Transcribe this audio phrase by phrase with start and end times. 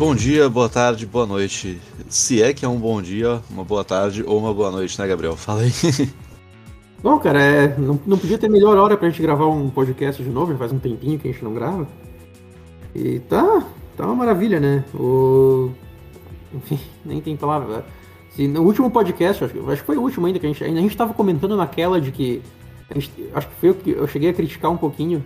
[0.00, 1.78] Bom dia, boa tarde, boa noite.
[2.08, 5.06] Se é que é um bom dia, uma boa tarde ou uma boa noite, né,
[5.06, 5.36] Gabriel?
[5.36, 5.70] Fala aí.
[7.04, 10.30] Bom, cara, é, não, não podia ter melhor hora pra gente gravar um podcast de
[10.30, 11.86] novo, já faz um tempinho que a gente não grava.
[12.94, 13.62] E tá,
[13.94, 14.82] tá uma maravilha, né?
[14.94, 15.70] O...
[16.54, 17.84] Enfim, nem tem palavra.
[18.30, 20.68] Se, no último podcast, acho, acho que foi o último ainda, que a gente, a
[20.68, 22.40] gente tava comentando naquela de que.
[22.94, 25.22] Gente, acho que foi eu que eu cheguei a criticar um pouquinho.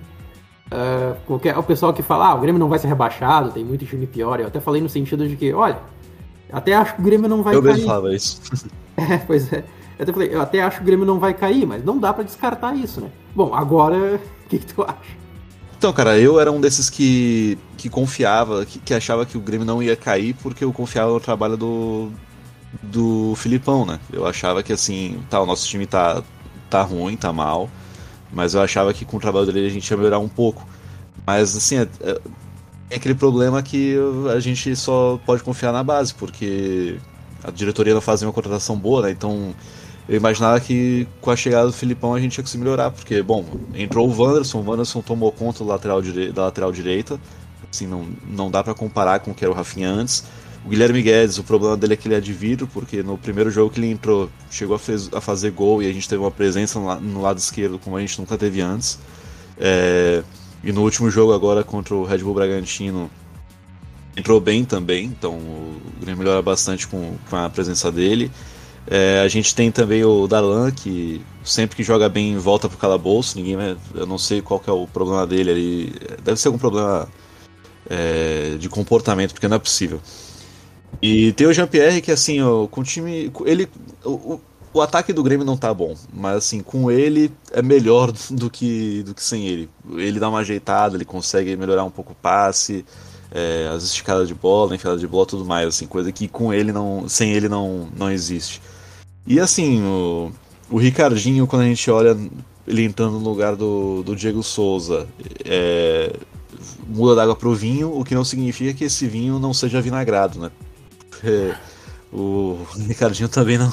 [0.74, 3.86] Uh, qualquer, o pessoal que fala, ah, o Grêmio não vai ser rebaixado, tem muito
[3.86, 4.40] time pior.
[4.40, 5.78] Eu até falei no sentido de que, olha,
[6.52, 7.70] até acho que o Grêmio não vai eu cair.
[7.70, 8.40] Eu mesmo falava isso.
[8.96, 9.64] É, pois é.
[9.98, 12.12] Eu até, falei, eu até acho que o Grêmio não vai cair, mas não dá
[12.12, 13.10] para descartar isso, né?
[13.34, 14.94] Bom, agora, o que, que, tu acha?
[15.76, 19.66] Então, cara, eu era um desses que, que confiava, que, que achava que o Grêmio
[19.66, 22.12] não ia cair porque eu confiava no trabalho do,
[22.84, 23.98] do Filipão, né?
[24.12, 26.22] Eu achava que assim, tá, o nosso time tá,
[26.70, 27.68] tá ruim, tá mal,
[28.34, 30.66] mas eu achava que com o trabalho dele a gente ia melhorar um pouco.
[31.26, 33.96] Mas assim, é, é, aquele problema que
[34.34, 36.98] a gente só pode confiar na base, porque
[37.42, 39.10] a diretoria não fazia uma contratação boa, né?
[39.10, 39.54] Então
[40.08, 43.44] eu imaginava que com a chegada do Filipão a gente ia conseguir melhorar, porque, bom,
[43.74, 47.18] entrou o Wanderson, o Wanderson tomou conta lateral da lateral direita,
[47.70, 50.24] assim, não, não dá para comparar com o que era o Rafinha antes.
[50.64, 53.50] O Guilherme Guedes, o problema dele é que ele é de vidro, porque no primeiro
[53.50, 56.30] jogo que ele entrou, chegou a, fez, a fazer gol e a gente teve uma
[56.30, 58.98] presença no, no, lado esquerdo como a gente nunca teve antes.
[59.58, 60.22] É,
[60.62, 63.10] e no último jogo agora contra o Red Bull Bragantino,
[64.16, 68.30] entrou bem também, então o Grêmio melhora bastante com, com a presença dele.
[68.86, 73.36] É, a gente tem também o Darlan, que sempre que joga bem volta pro calabouço.
[73.36, 73.56] Ninguém
[73.94, 75.92] eu não sei qual é o problema dele ali.
[76.22, 77.08] Deve ser algum problema
[77.88, 80.00] é, de comportamento, porque não é possível.
[81.02, 83.32] E tem o Jean-Pierre que assim, ó, com o time.
[83.44, 83.68] Ele.
[84.04, 84.40] O,
[84.72, 89.02] o, ataque do Grêmio não tá bom, mas assim, com ele é melhor do que,
[89.04, 89.70] do que sem ele.
[89.92, 92.84] Ele dá uma ajeitada, ele consegue melhorar um pouco o passe
[93.34, 96.70] é, as esticadas de bola, enfiada de bola, tudo mais, assim, coisa que com ele
[96.70, 98.62] não, sem ele não, não existe.
[99.26, 100.30] E assim, o,
[100.70, 102.16] o Ricardinho, quando a gente olha
[102.66, 105.08] ele entrando no lugar do, do Diego Souza,
[105.44, 106.14] é,
[106.86, 110.50] muda d'água pro vinho, o que não significa que esse vinho não seja vinagrado, né?
[111.22, 111.54] É,
[112.12, 113.72] o Ricardinho também não,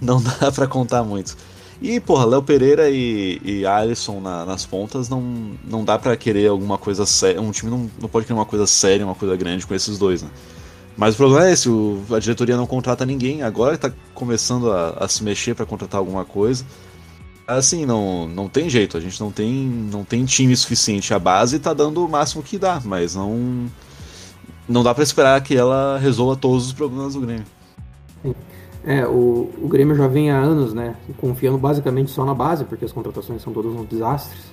[0.00, 1.36] não dá para contar muito.
[1.82, 5.20] E, porra, Léo Pereira e, e Alisson na, nas pontas não,
[5.64, 7.40] não dá para querer alguma coisa séria.
[7.40, 10.22] Um time não, não pode querer uma coisa séria, uma coisa grande com esses dois,
[10.22, 10.30] né?
[10.96, 14.90] Mas o problema é esse, o, a diretoria não contrata ninguém, agora tá começando a,
[14.90, 16.64] a se mexer para contratar alguma coisa.
[17.46, 19.52] Assim, não, não tem jeito, a gente não tem,
[19.92, 21.12] não tem time suficiente.
[21.12, 23.70] A base tá dando o máximo que dá, mas não,
[24.68, 27.44] não dá para esperar que ela resolva todos os problemas do Grêmio.
[28.86, 32.84] É, o, o Grêmio já vem há anos, né, confiando basicamente só na base, porque
[32.84, 34.52] as contratações são todas uns desastres.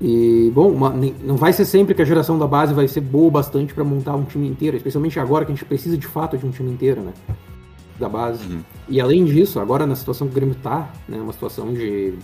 [0.00, 3.30] E, bom, uma, não vai ser sempre que a geração da base vai ser boa
[3.30, 6.46] bastante para montar um time inteiro, especialmente agora que a gente precisa de fato de
[6.46, 7.12] um time inteiro, né,
[7.98, 8.44] da base.
[8.44, 8.60] Uhum.
[8.88, 12.14] E além disso, agora na situação que o Grêmio tá, né, uma situação de,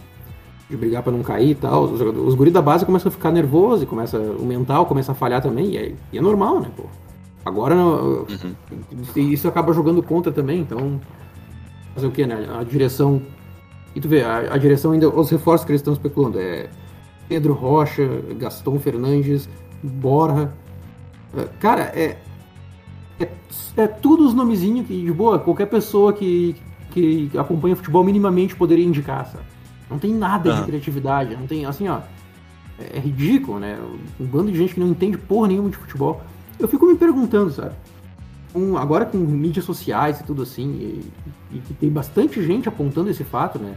[0.68, 3.30] de brigar para não cair e tal, os, os guris da base começam a ficar
[3.30, 6.70] nervosos, e começa, o mental começa a falhar também, e é, e é normal, né,
[6.76, 6.84] pô.
[7.44, 8.26] Agora uhum.
[9.16, 10.98] isso acaba jogando contra também, então
[11.94, 12.48] fazer o que, né?
[12.58, 13.22] A direção.
[13.94, 16.68] E tu vê, a, a, direção ainda, os reforços que eles estão especulando é
[17.28, 18.02] Pedro Rocha,
[18.38, 19.48] Gaston Fernandes,
[19.82, 20.54] Borra.
[21.36, 22.16] É, cara, é,
[23.20, 23.28] é,
[23.76, 26.56] é tudo os nomezinhos que, de boa, qualquer pessoa que,
[26.90, 29.53] que acompanha futebol minimamente poderia indicar, sabe?
[29.94, 30.60] Não tem nada uhum.
[30.60, 32.00] de criatividade, não tem, assim, ó.
[32.78, 33.78] É, é ridículo, né?
[34.20, 36.20] Um bando de gente que não entende porra nenhuma de futebol
[36.58, 37.74] eu fico me perguntando, sabe?
[38.54, 43.10] Um, agora com mídias sociais e tudo assim, e, e, que tem bastante gente apontando
[43.10, 43.74] esse fato, né?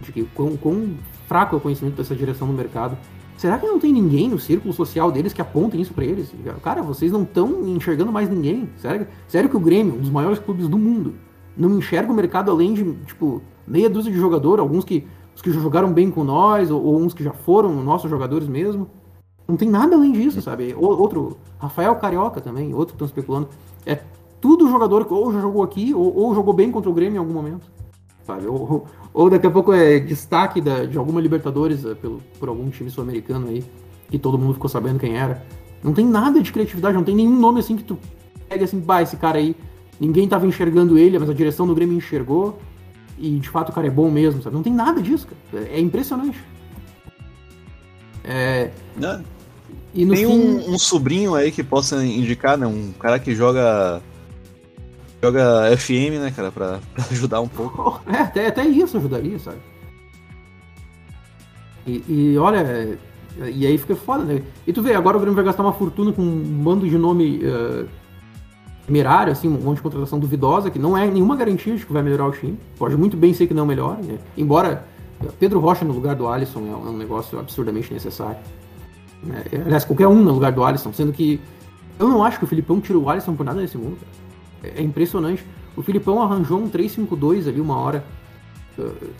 [0.00, 0.94] De que quão, quão
[1.26, 2.96] fraco é o conhecimento dessa direção no mercado.
[3.36, 6.32] Será que não tem ninguém no círculo social deles que apontem isso para eles?
[6.62, 8.68] Cara, vocês não estão enxergando mais ninguém.
[8.76, 11.14] Sério, sério que o Grêmio, um dos maiores clubes do mundo,
[11.56, 15.52] não enxerga o mercado além de, tipo, meia dúzia de jogador, alguns que, os que
[15.52, 18.88] já jogaram bem com nós, ou, ou uns que já foram nossos jogadores mesmo?
[19.46, 20.74] Não tem nada além disso, sabe?
[20.74, 23.48] Outro, Rafael Carioca também, outro que estão especulando.
[23.84, 24.00] É
[24.40, 27.18] tudo jogador que ou já jogou aqui, ou, ou, jogou bem contra o Grêmio em
[27.18, 27.66] algum momento.
[28.24, 28.46] Sabe?
[28.46, 32.70] Ou, ou daqui a pouco é destaque da, de alguma Libertadores é, pelo, por algum
[32.70, 33.62] time sul-americano aí,
[34.08, 35.44] que todo mundo ficou sabendo quem era.
[35.82, 37.98] Não tem nada de criatividade, não tem nenhum nome assim que tu
[38.48, 39.54] pega assim, bah, esse cara aí,
[40.00, 42.58] ninguém tava enxergando ele, mas a direção do Grêmio enxergou,
[43.18, 44.54] e de fato o cara é bom mesmo, sabe?
[44.54, 45.66] Não tem nada disso, cara.
[45.66, 46.38] É, impressionante.
[48.24, 48.70] É.
[48.96, 49.22] Não.
[49.94, 50.26] E Tem fim...
[50.26, 52.66] um, um, sobrinho aí que possa indicar, né?
[52.66, 54.02] Um cara que joga.
[55.22, 58.02] Joga FM, né, cara, pra, pra ajudar um pouco.
[58.12, 59.58] É, até, até isso ajudaria, sabe?
[61.86, 62.98] E, e, olha,
[63.38, 64.42] e aí fica foda, né?
[64.66, 67.40] E tu vê, agora o Grêmio vai gastar uma fortuna com um bando de nome
[67.44, 67.88] uh,
[68.86, 72.02] temerário, assim, um monte de contratação duvidosa, que não é nenhuma garantia de que vai
[72.02, 72.58] melhorar o time.
[72.78, 74.18] Pode muito bem ser que não melhore, né?
[74.36, 74.86] Embora
[75.38, 78.38] Pedro Rocha no lugar do Alisson é um negócio absurdamente necessário.
[79.22, 79.42] Né?
[79.64, 81.40] Aliás, qualquer um no lugar do Alisson, sendo que
[81.98, 83.96] eu não acho que o Filipão tira o Alisson por nada nesse mundo.
[84.62, 84.74] Cara.
[84.76, 85.44] É impressionante.
[85.76, 88.04] O Filipão arranjou um 3-5-2 ali uma hora.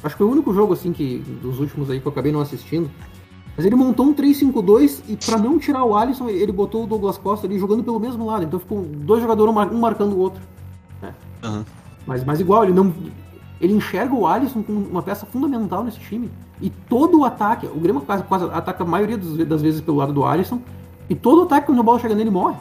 [0.02, 2.40] Acho que foi o único jogo assim que dos últimos aí que eu acabei não
[2.40, 2.90] assistindo.
[3.56, 7.16] Mas ele montou um 3-5-2 e para não tirar o Alisson, ele botou o Douglas
[7.16, 8.44] Costa ali jogando pelo mesmo lado.
[8.44, 10.42] Então ficou dois jogadores um marcando o outro.
[11.42, 11.64] Uhum.
[12.06, 12.92] Mas, mas igual, ele não.
[13.60, 16.30] Ele enxerga o Alisson como uma peça fundamental nesse time.
[16.60, 20.12] E todo o ataque, o Grêmio quase, quase ataca a maioria das vezes pelo lado
[20.12, 20.60] do Alisson.
[21.08, 22.56] E todo o ataque, quando a bola chega nele, morre.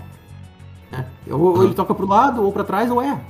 [0.92, 1.34] É.
[1.34, 1.64] Ou, uhum.
[1.64, 3.22] ele toca pro lado, ou para trás, ou erra.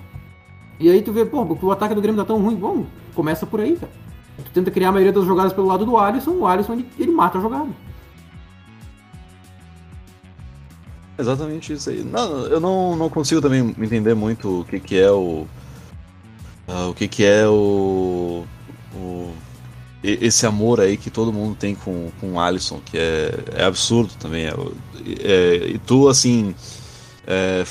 [0.80, 2.56] E aí tu vê, pô, o ataque do Grêmio tá tão ruim.
[2.56, 2.86] Bom,
[3.16, 3.92] começa por aí, cara.
[4.38, 7.12] Tu tenta criar a maioria das jogadas pelo lado do Alisson, o Alisson ele, ele
[7.12, 7.70] mata a jogada.
[11.18, 12.04] Exatamente isso aí.
[12.04, 15.46] Não, eu não, não consigo também entender muito o que, que é o.
[16.68, 18.46] Uh, o que, que é o,
[18.96, 19.32] o.
[20.04, 24.14] Esse amor aí que todo mundo tem com, com o Alisson, que é, é absurdo
[24.20, 24.48] também.
[24.48, 24.54] É,
[25.22, 26.56] é, e tu, assim.
[27.26, 27.64] É,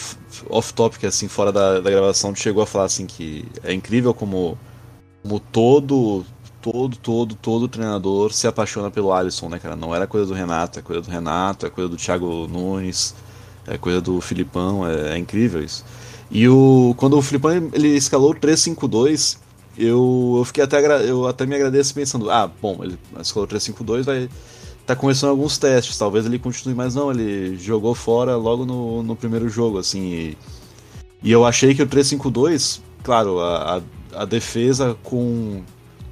[0.49, 4.57] off-topic, assim, fora da, da gravação, tu chegou a falar assim que é incrível como,
[5.23, 6.25] como todo
[6.63, 9.75] todo, todo, todo treinador se apaixona pelo Alisson, né, cara?
[9.75, 13.15] Não era coisa do Renato, é coisa do Renato, é coisa do Thiago Nunes,
[13.67, 15.85] é coisa do Filipão, é, é incrível isso.
[16.31, 19.39] E o, quando o Filipão ele escalou o 3-5-2,
[19.77, 20.79] eu, eu fiquei até
[21.09, 24.29] eu até me agradeço pensando, ah, bom, ele escalou o 3-5-2, vai
[24.87, 29.15] tá começando alguns testes, talvez ele continue, mas não, ele jogou fora logo no, no
[29.15, 30.01] primeiro jogo, assim.
[30.01, 30.39] E,
[31.23, 35.63] e eu achei que o 3-5-2, claro, a, a, a defesa com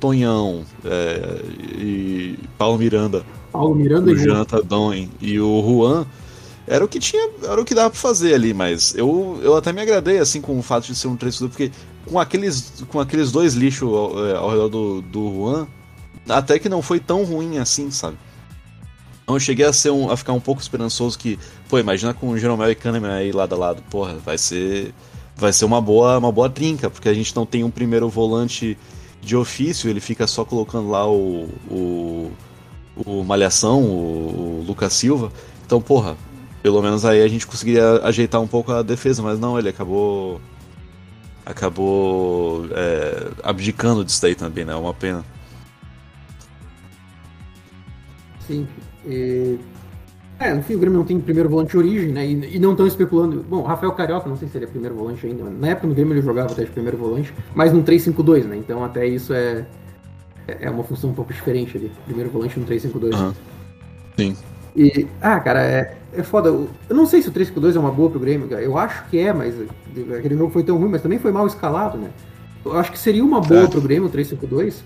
[0.01, 1.43] Tonhão é,
[1.79, 3.25] e Paulo Miranda.
[3.53, 6.07] Paulo Miranda o e Jonathan Doen e o Juan
[6.67, 9.73] era o que tinha, era o que dava para fazer ali, mas eu, eu até
[9.73, 11.71] me agradei assim com o fato de ser um 3 porque
[12.07, 15.69] com aqueles com aqueles dois lixos ao, é, ao redor do, do Juan,
[16.29, 18.17] até que não foi tão ruim assim, sabe?
[19.23, 21.39] Então eu cheguei a ser um, a ficar um pouco esperançoso que,
[21.69, 24.95] pô, imagina com o Jeromel e Kahneman aí lado a lado, porra, vai ser
[25.37, 28.79] vai ser uma boa uma boa trinca, porque a gente não tem um primeiro volante
[29.21, 32.33] de ofício ele fica só colocando lá o, o,
[32.97, 35.33] o Malhação, o, o Lucas Silva.
[35.65, 36.17] Então, porra,
[36.63, 40.41] pelo menos aí a gente conseguiria ajeitar um pouco a defesa, mas não, ele acabou.
[41.45, 44.73] Acabou é, abdicando disso daí também, né?
[44.73, 45.25] É uma pena.
[48.47, 48.69] Sim.
[49.07, 49.59] E
[50.41, 52.27] é, no fim o Grêmio não tem primeiro volante de origem, né?
[52.27, 53.45] E, e não estão especulando.
[53.47, 55.45] Bom, Rafael Carioca, não sei se ele é primeiro volante ainda.
[55.45, 58.57] Na época no Grêmio ele jogava até de primeiro volante, mas num 3-5-2, né?
[58.57, 59.67] Então até isso é,
[60.49, 61.93] é uma função um pouco diferente ali.
[62.07, 63.15] Primeiro volante no 3-5-2.
[63.15, 63.35] Uhum.
[64.17, 64.37] Sim.
[64.75, 66.49] E, ah, cara, é, é foda.
[66.49, 68.63] Eu não sei se o 3-5-2 é uma boa pro Grêmio, cara.
[68.63, 69.55] Eu acho que é, mas
[70.17, 72.09] aquele jogo foi tão ruim, mas também foi mal escalado, né?
[72.65, 73.69] Eu acho que seria uma boa é.
[73.69, 74.77] pro Grêmio o 3-5-2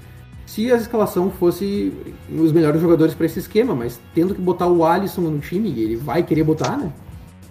[0.46, 1.92] se a escalação fosse
[2.30, 5.82] os melhores jogadores para esse esquema, mas tendo que botar o Alisson no time, e
[5.82, 6.92] ele vai querer botar, né?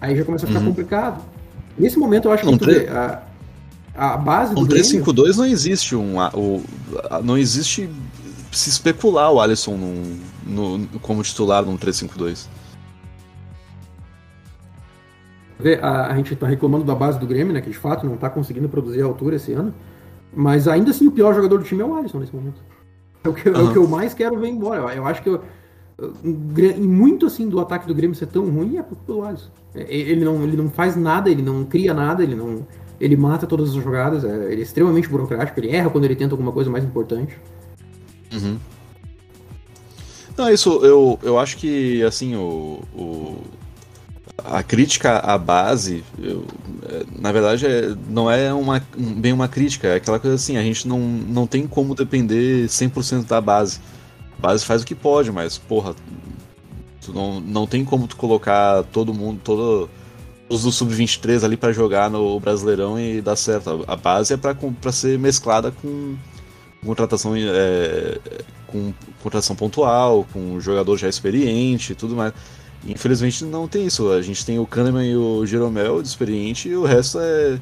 [0.00, 0.66] Aí já começa a ficar uhum.
[0.66, 1.24] complicado.
[1.78, 2.88] Nesse momento eu acho que tre...
[2.88, 3.22] a,
[3.94, 6.62] a base do um 3-5-2 não existe um o,
[7.22, 7.88] não existe
[8.52, 12.46] se especular o Alisson no, no, como titular num 3-5-2.
[15.80, 17.60] A, a gente tá reclamando da base do Grêmio, né?
[17.60, 19.74] Que de fato não tá conseguindo produzir a altura esse ano.
[20.32, 22.60] Mas ainda assim o pior jogador do time é o Alisson nesse momento.
[23.24, 23.56] É o que, uhum.
[23.56, 24.94] é o que eu mais quero ver embora.
[24.94, 25.42] Eu acho que eu,
[26.78, 29.48] muito assim do ataque do Grêmio ser tão ruim é pelo Alisson.
[29.74, 32.66] É, ele não, ele não faz nada, ele não cria nada, ele não.
[33.00, 36.34] Ele mata todas as jogadas, é, ele é extremamente burocrático, ele erra quando ele tenta
[36.34, 37.36] alguma coisa mais importante.
[38.32, 38.58] Uhum.
[40.36, 43.36] Não, isso eu, eu acho que assim o, o
[44.38, 46.44] a crítica à base, eu,
[46.88, 50.62] é, na verdade, é, não é uma, bem uma crítica, é aquela coisa assim, a
[50.62, 53.80] gente não, não tem como depender 100% da base.
[54.38, 55.94] A base faz o que pode, mas, porra,
[57.00, 59.88] tu não, não tem como tu colocar todo mundo, todo,
[60.48, 63.84] todos do Sub-23 ali para jogar no Brasileirão e dar certo.
[63.86, 66.16] A base é para ser mesclada com
[66.84, 68.18] contratação é,
[68.66, 72.34] com contratação pontual, com jogador já experiente e tudo mais.
[72.86, 74.10] Infelizmente não tem isso.
[74.10, 77.58] A gente tem o Kahneman e o Jeromel de experiente e o resto é.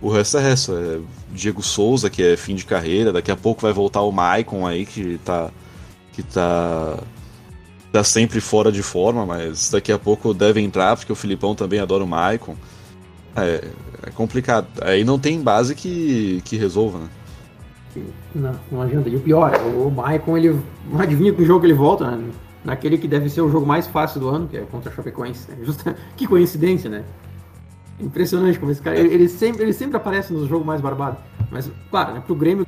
[0.00, 0.72] O resto é resto.
[0.74, 1.00] É
[1.32, 3.12] Diego Souza, que é fim de carreira.
[3.12, 5.50] Daqui a pouco vai voltar o Maicon aí, que tá.
[6.12, 6.98] que tá.
[7.92, 11.80] tá sempre fora de forma, mas daqui a pouco deve entrar, porque o Filipão também
[11.80, 12.56] adora o Maicon.
[13.36, 13.62] É,
[14.06, 14.66] é complicado.
[14.80, 17.08] Aí não tem base que, que resolva, né?
[18.34, 19.08] Não, não adianta.
[19.08, 20.58] E o pior, o Maicon, ele.
[20.98, 22.30] Adivinha que o jogo ele volta, né?
[22.66, 25.48] Naquele que deve ser o jogo mais fácil do ano, que é contra a Chapecoense.
[25.50, 25.94] Né?
[26.16, 27.04] Que coincidência, né?
[28.00, 28.98] Impressionante como esse cara.
[28.98, 31.20] Ele sempre, ele sempre aparece nos jogos mais barbados.
[31.50, 32.66] Mas, claro, né, pro Grêmio,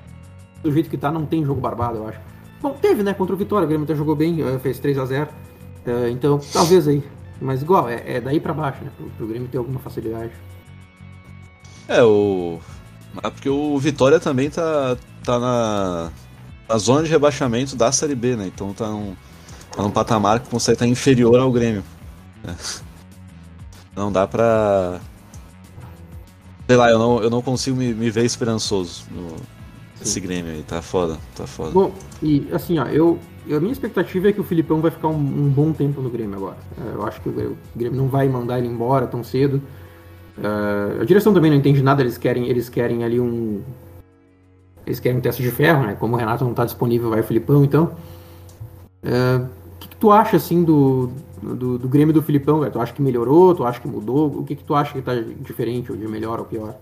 [0.62, 2.20] do jeito que tá, não tem jogo barbado, eu acho.
[2.62, 3.12] Bom, teve, né?
[3.12, 5.28] Contra o Vitória, o Grêmio até jogou bem, eh, fez 3 a 0
[5.84, 7.02] eh, Então, talvez aí.
[7.40, 8.90] Mas igual, é, é daí para baixo, né?
[8.96, 10.32] Pro, pro Grêmio ter alguma facilidade.
[11.88, 12.58] É, o.
[13.22, 16.10] Ah, porque o Vitória também tá, tá na,
[16.68, 18.46] na zona de rebaixamento da Série B, né?
[18.46, 19.14] Então tá num,
[19.78, 21.84] tá num patamar que consegue estar inferior ao Grêmio.
[22.44, 22.52] É.
[23.94, 25.00] Não dá pra.
[26.66, 29.36] Sei lá, eu não, eu não consigo me, me ver esperançoso no,
[30.00, 30.64] nesse Grêmio aí.
[30.64, 31.70] Tá foda, tá foda.
[31.70, 35.16] Bom, e assim, ó, eu, a minha expectativa é que o Filipão vai ficar um,
[35.16, 36.58] um bom tempo no Grêmio agora.
[36.76, 39.62] É, eu acho que o Grêmio não vai mandar ele embora tão cedo.
[40.36, 43.62] Uh, a direção também não entende nada, eles querem, eles querem ali um.
[44.84, 45.94] Eles querem um teste de ferro, né?
[45.94, 47.92] Como o Renato não está disponível, vai o Filipão, então.
[49.04, 49.57] Uh,
[49.98, 51.10] tu acha assim do,
[51.42, 52.72] do, do Grêmio do Filipão, velho?
[52.72, 53.54] Tu acha que melhorou?
[53.54, 54.26] Tu acha que mudou?
[54.26, 56.74] O que, que tu acha que está diferente, ou de melhor ou pior?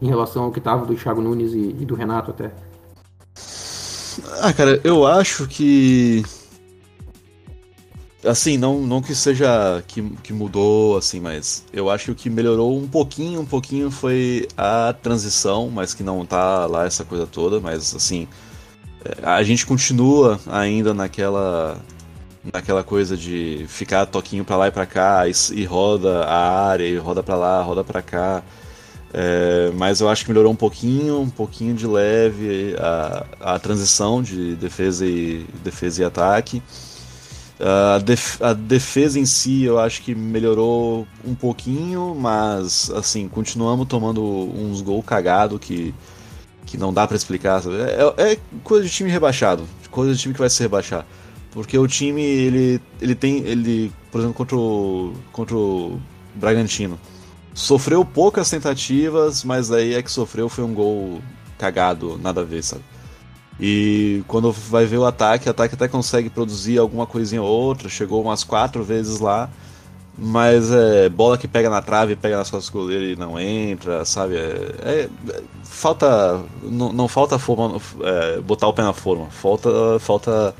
[0.00, 2.52] Em relação ao que tava do Thiago Nunes e, e do Renato até.
[4.40, 6.22] Ah, cara, eu acho que
[8.24, 12.28] Assim, não, não que seja que, que mudou, assim, mas eu acho que o que
[12.28, 17.26] melhorou um pouquinho, um pouquinho foi a transição, mas que não tá lá essa coisa
[17.26, 18.28] toda, mas assim,
[19.02, 21.80] é, a gente continua ainda naquela
[22.44, 26.84] naquela coisa de ficar toquinho para lá e para cá e, e, roda a área
[26.84, 28.42] e roda para lá, roda para cá.
[29.12, 34.22] É, mas eu acho que melhorou um pouquinho, um pouquinho de leve a, a transição
[34.22, 36.62] de defesa e defesa e ataque.
[37.58, 43.86] A, def a, defesa em si eu acho que melhorou um pouquinho, mas assim, continuamos
[43.86, 45.94] tomando uns gols cagado que,
[46.64, 47.60] que não dá para explicar.
[48.16, 51.04] É, é, coisa de time rebaixado, coisa de time que vai se rebaixar.
[51.52, 56.00] Porque o time, ele, ele tem, ele, por exemplo, contra o, contra o
[56.34, 56.98] Bragantino,
[57.52, 61.20] sofreu poucas tentativas, mas aí é que sofreu foi um gol
[61.58, 62.84] cagado, nada a ver, sabe?
[63.60, 67.88] E quando vai ver o ataque, o ataque até consegue produzir alguma coisinha ou outra,
[67.88, 69.50] chegou umas quatro vezes lá,
[70.16, 74.04] mas é bola que pega na trave, pega nas costas do goleiro e não entra,
[74.04, 74.36] sabe?
[74.36, 75.08] É, é,
[75.64, 76.42] falta.
[76.62, 80.54] Não, não falta forma, é, botar o pé na forma, falta, falta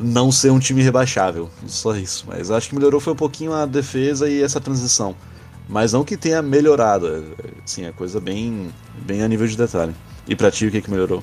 [0.00, 2.24] não ser um time rebaixável, só isso.
[2.26, 5.14] Mas acho que melhorou foi um pouquinho a defesa e essa transição.
[5.68, 7.24] Mas não que tenha melhorado,
[7.64, 8.70] assim, é coisa bem,
[9.06, 9.94] bem a nível de detalhe.
[10.26, 11.22] E pra ti, o que, que melhorou?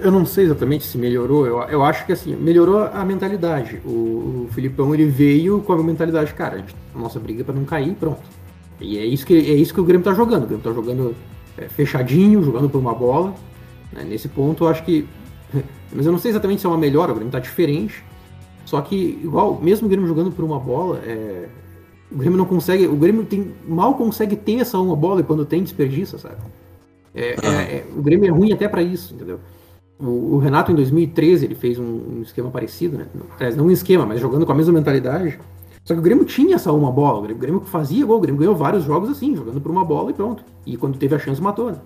[0.00, 3.80] Eu não sei exatamente se melhorou, eu, eu acho que assim, melhorou a mentalidade.
[3.84, 7.54] O, o Filipão ele veio com a mentalidade, cara, a, gente, nossa briga é pra
[7.54, 8.20] não cair, pronto.
[8.80, 10.44] E é isso que, é isso que o Grêmio tá jogando.
[10.44, 11.14] O Grêmio tá jogando
[11.56, 13.34] é, fechadinho, jogando por uma bola.
[13.92, 14.04] Né?
[14.04, 15.06] Nesse ponto eu acho que.
[15.92, 18.04] Mas eu não sei exatamente se é uma melhora, o Grêmio tá diferente.
[18.64, 21.48] Só que, igual, mesmo o Grêmio jogando por uma bola, é,
[22.10, 22.86] o Grêmio não consegue.
[22.86, 26.36] O Grêmio tem, mal consegue ter essa uma bola e quando tem, desperdiça, sabe?
[27.14, 29.40] É, é, é, o Grêmio é ruim até para isso, entendeu?
[29.98, 33.06] O, o, Renato, em 2013, ele fez um, um esquema parecido, né?
[33.56, 35.38] Não um esquema, mas jogando com a mesma mentalidade.
[35.84, 38.54] Só que o Grêmio tinha essa uma bola, o Grêmio fazia gol, o Grêmio ganhou
[38.54, 40.44] vários jogos assim, jogando por uma bola e pronto.
[40.64, 41.78] E quando teve a chance, matou, né?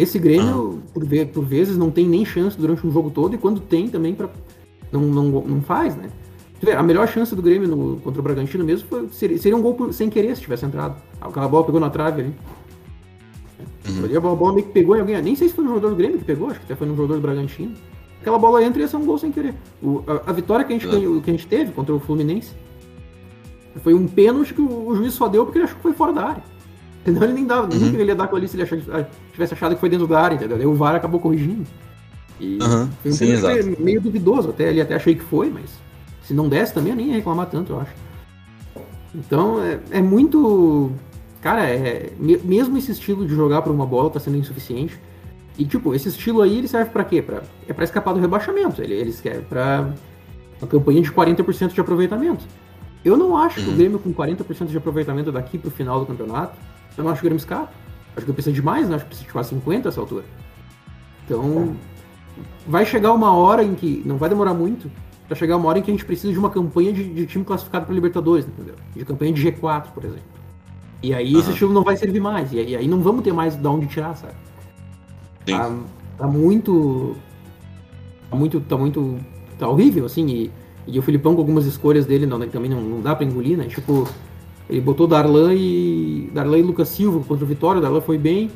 [0.00, 3.60] Esse Grêmio, por, por, vezes, não tem nem chance durante um jogo todo, e quando
[3.60, 4.28] tem também, pra,
[4.90, 6.08] não, não, não faz, né?
[6.76, 9.74] A melhor chance do Grêmio no, contra o Bragantino mesmo foi, seria, seria um gol
[9.74, 11.00] por, sem querer se tivesse entrado.
[11.20, 12.34] Aquela bola pegou na trave ali.
[13.88, 14.04] Uhum.
[14.04, 15.20] Ali a bola meio que pegou em alguém.
[15.22, 16.94] Nem sei se foi no jogador do Grêmio que pegou, acho que até foi no
[16.94, 17.74] jogador do Bragantino.
[18.20, 19.54] Aquela bola entra e ia ser um gol sem querer.
[19.82, 22.52] O, a, a, vitória que a, gente ganhou, que a gente teve contra o Fluminense
[23.82, 26.12] foi um pênalti que o, o, juiz só deu porque ele achou que foi fora
[26.12, 26.42] da área.
[27.00, 27.24] Entendeu?
[27.24, 27.78] Ele nem dava, uhum.
[27.78, 30.06] nunca ele ia dar com ali se ele achar, ah, tivesse achado que foi dentro
[30.06, 30.56] da área, entendeu?
[30.56, 31.66] Aí o VAR acabou corrigindo.
[32.38, 32.88] E uhum.
[33.02, 35.70] foi um Sim, pênalti meio duvidoso, até ali até achei que foi, mas
[36.22, 37.92] se não desse também eu nem ia reclamar tanto, eu acho.
[39.14, 40.92] Então é, é muito
[41.40, 45.00] cara, é, mesmo esse estilo de jogar por uma bola tá sendo insuficiente.
[45.58, 47.20] E, tipo, esse estilo aí, ele serve para quê?
[47.20, 48.80] Pra, é para escapar do rebaixamento.
[48.82, 49.90] Ele, eles querem pra
[50.60, 52.44] uma campanha de 40% de aproveitamento.
[53.04, 53.76] Eu não acho que o uhum.
[53.76, 56.56] Grêmio com 40% de aproveitamento daqui pro final do campeonato,
[56.96, 57.72] eu não acho que o Grêmio escapa.
[58.16, 58.96] Acho que precisa de mais, né?
[58.96, 60.24] Acho que precisa de quase 50 essa altura.
[61.24, 61.76] Então,
[62.66, 64.90] vai chegar uma hora em que, não vai demorar muito,
[65.28, 67.44] vai chegar uma hora em que a gente precisa de uma campanha de, de time
[67.44, 68.74] classificado para Libertadores, entendeu?
[68.94, 70.40] De campanha de G4, por exemplo.
[71.02, 71.40] E aí uhum.
[71.40, 72.52] esse estilo não vai servir mais.
[72.52, 74.34] E aí não vamos ter mais de onde tirar, sabe?
[75.46, 75.56] Sim.
[75.56, 75.76] Tá,
[76.18, 77.16] tá muito.
[78.28, 78.60] Tá muito.
[78.60, 79.18] Tá muito.
[79.58, 80.26] Tá horrível, assim.
[80.26, 80.50] E,
[80.86, 83.64] e o Filipão com algumas escolhas dele não, também não, não dá pra engolir, né?
[83.64, 84.06] Tipo,
[84.70, 86.30] ele botou Darlan e.
[86.32, 88.50] Darlan e Lucas Silva contra o Vitória, o Darlan foi bem.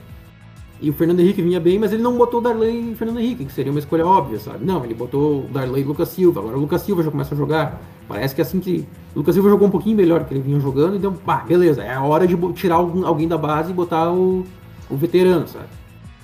[0.80, 3.44] E o Fernando Henrique vinha bem, mas ele não botou o Darley e Fernando Henrique,
[3.44, 4.64] que seria uma escolha óbvia, sabe?
[4.64, 6.40] Não, ele botou o Darley e Lucas Silva.
[6.40, 7.80] Agora o Lucas Silva já começa a jogar.
[8.06, 8.87] Parece que é assim que.
[9.14, 11.94] O Lucas Silva jogou um pouquinho melhor que ele vinha jogando, então, pá, beleza, é
[11.94, 14.44] a hora de tirar alguém da base e botar o,
[14.90, 15.66] o veterano, sabe?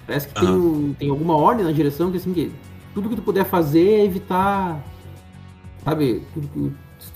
[0.06, 0.72] Parece que uhum.
[0.72, 2.52] tem, tem alguma ordem na direção que assim que
[2.92, 4.84] tudo que tu puder fazer é evitar.
[5.84, 6.22] Sabe?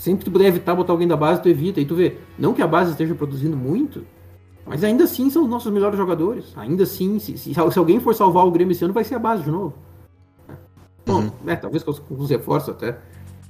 [0.04, 1.80] Sempre que tu puder evitar botar alguém da base, tu evita.
[1.80, 4.04] E tu vê, não que a base esteja produzindo muito,
[4.66, 6.52] mas ainda assim são os nossos melhores jogadores.
[6.56, 9.18] Ainda assim, se, se, se alguém for salvar o Grêmio esse ano, vai ser a
[9.18, 9.72] base de novo.
[11.06, 11.30] Bom, uhum.
[11.46, 12.98] é, talvez com os, com os, reforços até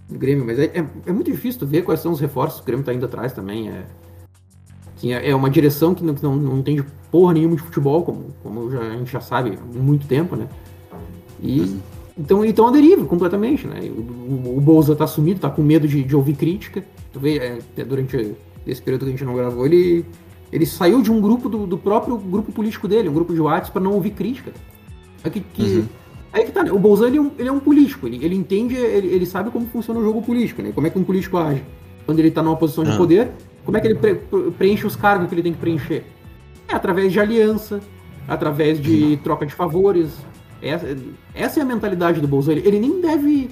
[0.08, 2.60] do Grêmio, mas é, é, é, muito difícil tu ver quais são os reforços.
[2.60, 3.70] O Grêmio tá indo atrás também.
[3.70, 3.84] É,
[4.96, 8.04] assim, é, é uma direção que não, que não, não entende porra nenhuma de futebol,
[8.04, 10.48] como, como já, a gente já sabe há muito tempo, né?
[11.40, 11.80] E uhum.
[12.16, 13.80] Então então a deriva completamente, né?
[13.90, 16.84] O, o, Bolsa tá sumido, tá com medo de, de ouvir crítica.
[17.12, 18.34] Tu vê, é, durante
[18.66, 20.04] esse período que a gente não gravou, ele
[20.52, 23.72] ele saiu de um grupo do, do próprio grupo político dele, um grupo de WhatsApp,
[23.72, 24.52] para não ouvir crítica.
[25.24, 25.86] É que, que uhum.
[26.34, 26.72] Aí que tá, né?
[26.72, 29.52] O Bolsonaro ele é um, ele é um político, ele, ele entende, ele, ele, sabe
[29.52, 30.72] como funciona o jogo político, né?
[30.74, 31.62] Como é que um político age.
[32.04, 32.96] Quando ele tá numa posição de uhum.
[32.96, 33.30] poder,
[33.64, 34.16] como é que ele pre,
[34.58, 36.04] preenche os cargos que ele tem que preencher?
[36.68, 37.80] É através de aliança,
[38.26, 39.16] através de uhum.
[39.18, 40.10] troca de favores.
[40.68, 42.66] Essa, é a mentalidade do Bolsonaro.
[42.66, 43.50] Ele nem deve.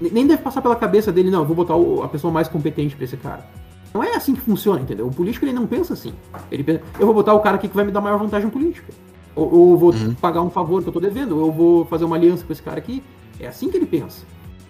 [0.00, 2.94] Nem deve passar pela cabeça dele, não, eu vou botar o, a pessoa mais competente
[2.94, 3.44] para esse cara.
[3.92, 5.08] Não é assim que funciona, entendeu?
[5.08, 6.14] O político ele não pensa assim.
[6.52, 8.92] Ele pensa, eu vou botar o cara aqui que vai me dar maior vantagem política.
[9.34, 10.14] Ou, ou eu vou uhum.
[10.14, 12.62] pagar um favor que eu tô devendo, ou eu vou fazer uma aliança com esse
[12.62, 13.02] cara aqui.
[13.40, 14.24] É assim que ele pensa.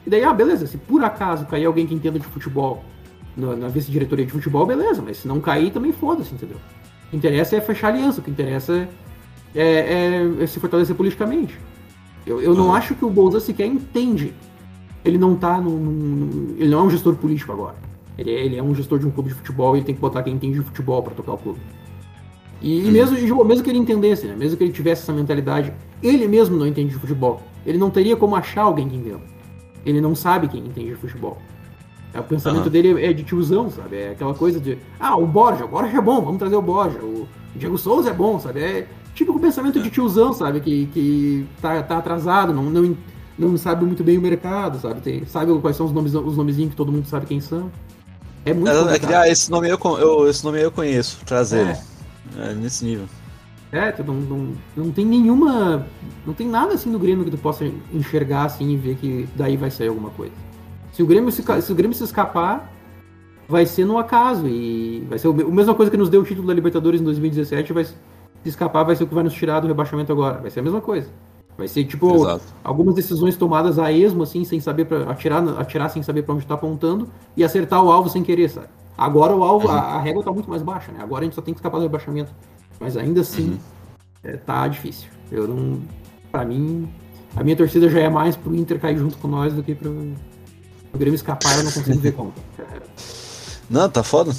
[0.06, 2.82] E daí, ah, beleza, se por acaso cair alguém que entenda de futebol
[3.36, 6.56] na, na vice-diretoria de futebol, beleza, mas se não cair, também foda-se, entendeu?
[7.06, 8.88] O que interessa é fechar aliança, o que interessa
[9.54, 11.58] é, é, é se fortalecer politicamente.
[12.28, 12.74] Eu, eu não uhum.
[12.74, 14.34] acho que o Bolsa sequer entende.
[15.04, 17.76] Ele não tá no, no, Ele não é um gestor político agora.
[18.18, 20.00] Ele é, ele é um gestor de um clube de futebol e ele tem que
[20.00, 21.60] botar quem entende de futebol para tocar o clube.
[22.60, 24.34] E, e mesmo, mesmo que ele entendesse, né?
[24.36, 27.40] mesmo que ele tivesse essa mentalidade, ele mesmo não entende de futebol.
[27.64, 29.20] Ele não teria como achar alguém que entenda.
[29.86, 31.38] Ele não sabe quem entende de futebol.
[32.12, 32.70] É, o pensamento uhum.
[32.70, 33.96] dele é de tiozão, sabe?
[33.96, 36.98] É aquela coisa de, ah, o Borja, o Borja é bom, vamos trazer o Borja.
[36.98, 38.60] O Diego Souza é bom, sabe?
[38.60, 38.86] É
[39.18, 40.60] típico pensamento de tiozão, sabe?
[40.60, 42.96] Que, que tá, tá atrasado, não, não,
[43.36, 45.00] não sabe muito bem o mercado, sabe?
[45.00, 47.70] Tem, sabe quais são os nomes os nomezinhos que todo mundo sabe quem são.
[48.44, 51.66] É muito é, é que, ah, esse nome eu, eu, esse nome eu conheço, trazer.
[52.38, 52.50] É.
[52.50, 53.06] é nesse nível.
[53.72, 55.84] É, tu não, não, não tem nenhuma.
[56.24, 59.56] Não tem nada assim no Grêmio que tu possa enxergar assim e ver que daí
[59.56, 60.32] vai sair alguma coisa.
[60.92, 62.72] Se o Grêmio se, se, o Grêmio se escapar,
[63.48, 64.46] vai ser no acaso.
[64.46, 67.72] E vai ser a mesma coisa que nos deu o título da Libertadores em 2017,
[67.72, 67.84] vai
[68.42, 70.40] se escapar, vai ser o que vai nos tirar do rebaixamento agora.
[70.40, 71.08] Vai ser a mesma coisa.
[71.56, 72.44] Vai ser tipo Exato.
[72.62, 76.44] algumas decisões tomadas a esmo, assim, sem saber para atirar, atirar sem saber para onde
[76.44, 78.68] está apontando e acertar o alvo sem querer, sabe?
[78.96, 79.74] Agora o alvo, uhum.
[79.74, 81.00] a, a, régua tá muito mais baixa, né?
[81.02, 82.32] Agora a gente só tem que escapar do rebaixamento.
[82.78, 83.58] Mas ainda assim, uhum.
[84.22, 85.08] é, tá difícil.
[85.32, 85.80] Eu não.
[86.30, 86.88] Pra mim,
[87.34, 89.92] a minha torcida já é mais pro Inter cair junto com nós do que pro,
[90.90, 92.32] pro Grêmio escapar, eu não consigo ver como.
[93.70, 94.32] Não, tá foda.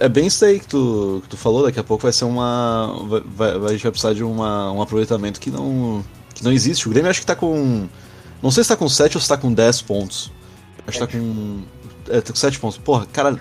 [0.00, 1.64] É, é, bem isso aí que tu, que tu falou.
[1.64, 2.94] Daqui a pouco vai ser uma.
[3.08, 6.86] Vai, vai, a gente vai precisar de uma, um aproveitamento que não que não existe.
[6.86, 7.88] O Grêmio acho que tá com.
[8.42, 10.32] Não sei se tá com 7 ou se tá com 10 pontos.
[10.86, 11.62] Acho que tá com.
[12.08, 12.78] É, tá com 7 pontos.
[12.78, 13.38] Porra, cara,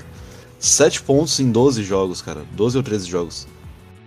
[0.60, 2.44] 7 pontos em 12 jogos, cara.
[2.54, 3.48] 12 ou 13 jogos.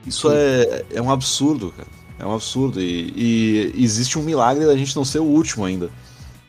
[0.07, 1.89] Isso é, é um absurdo, cara.
[2.19, 2.81] É um absurdo.
[2.81, 5.91] E, e, existe um milagre da gente não ser o último ainda.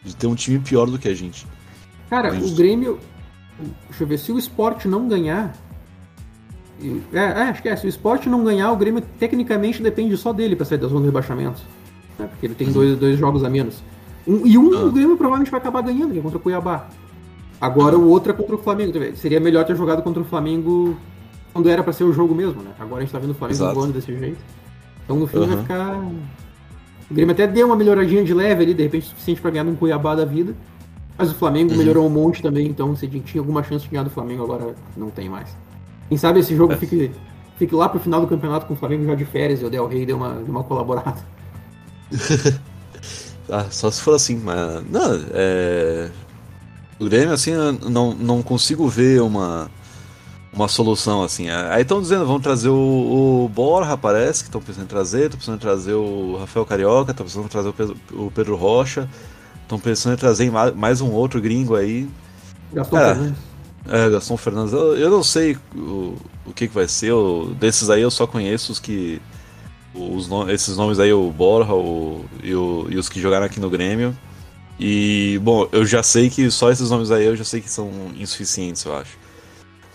[0.04, 1.48] De ter um time pior do que a gente.
[2.10, 3.00] Cara, o Grêmio.
[3.88, 5.56] Deixa eu ver, se o esporte não ganhar.
[7.14, 7.76] É, é, acho que é.
[7.76, 11.02] Se o esporte não ganhar, o Grêmio tecnicamente depende só dele para sair da zona
[11.02, 11.62] de rebaixamento
[12.18, 12.28] né?
[12.28, 13.82] Porque ele tem dois, dois jogos a menos.
[14.28, 14.86] Um, e um ah.
[14.86, 16.88] o Grêmio provavelmente vai acabar ganhando, que é contra o Cuiabá.
[17.60, 18.92] Agora o outro é contra o Flamengo.
[19.16, 20.98] Seria melhor ter jogado contra o Flamengo
[21.54, 22.72] quando era para ser o jogo mesmo, né?
[22.80, 24.40] Agora a gente tá vendo o Flamengo jogando desse jeito.
[25.04, 25.48] Então no fim uhum.
[25.48, 25.98] vai ficar.
[27.10, 29.76] O Grêmio até deu uma melhoradinha de leve ali, de repente suficiente para ganhar um
[29.76, 30.56] Cuiabá da vida.
[31.18, 31.78] Mas o Flamengo uhum.
[31.78, 35.10] melhorou um monte também, então se tinha alguma chance de ganhar do Flamengo, agora não
[35.10, 35.56] tem mais.
[36.10, 36.78] Quem sabe esse jogo é.
[36.78, 37.12] fique,
[37.58, 39.88] fique lá pro final do campeonato com o Flamengo já de férias e o Del
[39.88, 41.18] Rey deu uma, deu uma colaborada.
[43.50, 44.84] ah, só se for assim, mas.
[44.90, 46.10] Não, é.
[47.00, 47.52] O Grêmio, assim,
[47.90, 49.70] não, não consigo ver uma,
[50.54, 51.50] uma solução assim.
[51.50, 55.40] Aí estão dizendo, vão trazer o, o Borja, parece, que estão pensando em trazer, estão
[55.40, 59.10] pensando em trazer o Rafael Carioca, estão pensando em trazer o Pedro, o Pedro Rocha,
[59.66, 62.08] estão pensando em trazer mais um outro gringo aí.
[62.72, 63.40] Gaston Fernandes.
[63.88, 64.74] É, Gaston Fernandes.
[64.74, 68.26] Eu, eu não sei o, o que, que vai ser, eu, desses aí eu só
[68.26, 69.22] conheço os que
[69.94, 73.70] os, esses nomes aí, o Borja o, e, o, e os que jogaram aqui no
[73.70, 74.16] Grêmio.
[74.80, 77.90] E, bom, eu já sei que só esses nomes aí eu já sei que são
[78.18, 79.18] insuficientes, eu acho.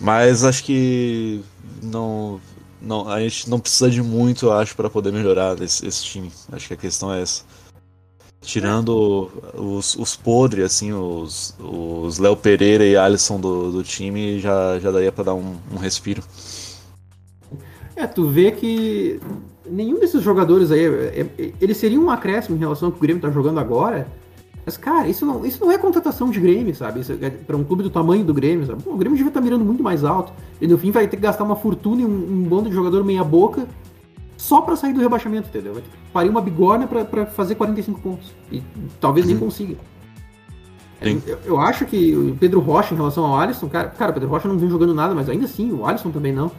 [0.00, 1.42] Mas acho que
[1.82, 2.40] não.
[2.80, 6.32] não, a gente não precisa de muito, eu acho, para poder melhorar esse, esse, time.
[6.50, 7.44] Acho que a questão é essa.
[8.42, 14.78] Tirando os, os podres, assim, os, os Léo Pereira e Alisson do, do time, já,
[14.78, 16.22] já daria para dar um, um respiro.
[17.94, 19.20] É, tu vê que
[19.70, 23.02] nenhum desses jogadores aí, é, é, ele seria um acréscimo em relação ao que o
[23.02, 24.08] Grêmio tá jogando agora.
[24.64, 27.00] Mas, cara, isso não, isso não é contratação de Grêmio, sabe?
[27.00, 28.82] Isso é para um clube do tamanho do Grêmio, sabe?
[28.82, 30.32] Pô, o Grêmio devia estar tá mirando muito mais alto.
[30.60, 33.04] E no fim vai ter que gastar uma fortuna em um, um bando de jogador
[33.04, 33.66] meia-boca
[34.50, 35.74] só para sair do rebaixamento, entendeu?
[35.74, 38.34] Vai ter que parir uma bigorna para fazer 45 pontos.
[38.50, 38.60] E
[39.00, 39.42] talvez nem uhum.
[39.42, 39.76] consiga.
[41.00, 44.28] Eu, eu, acho que o Pedro Rocha, em relação ao Alisson, cara, cara, o Pedro
[44.28, 46.50] Rocha não vem jogando nada, mas ainda assim, o Alisson também não.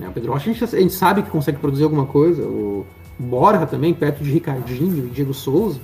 [0.00, 2.42] É, o Pedro Rocha a gente, a gente, sabe que consegue produzir alguma coisa.
[2.42, 2.86] O
[3.18, 5.80] Borja também, perto de Ricardinho e Diego Souza.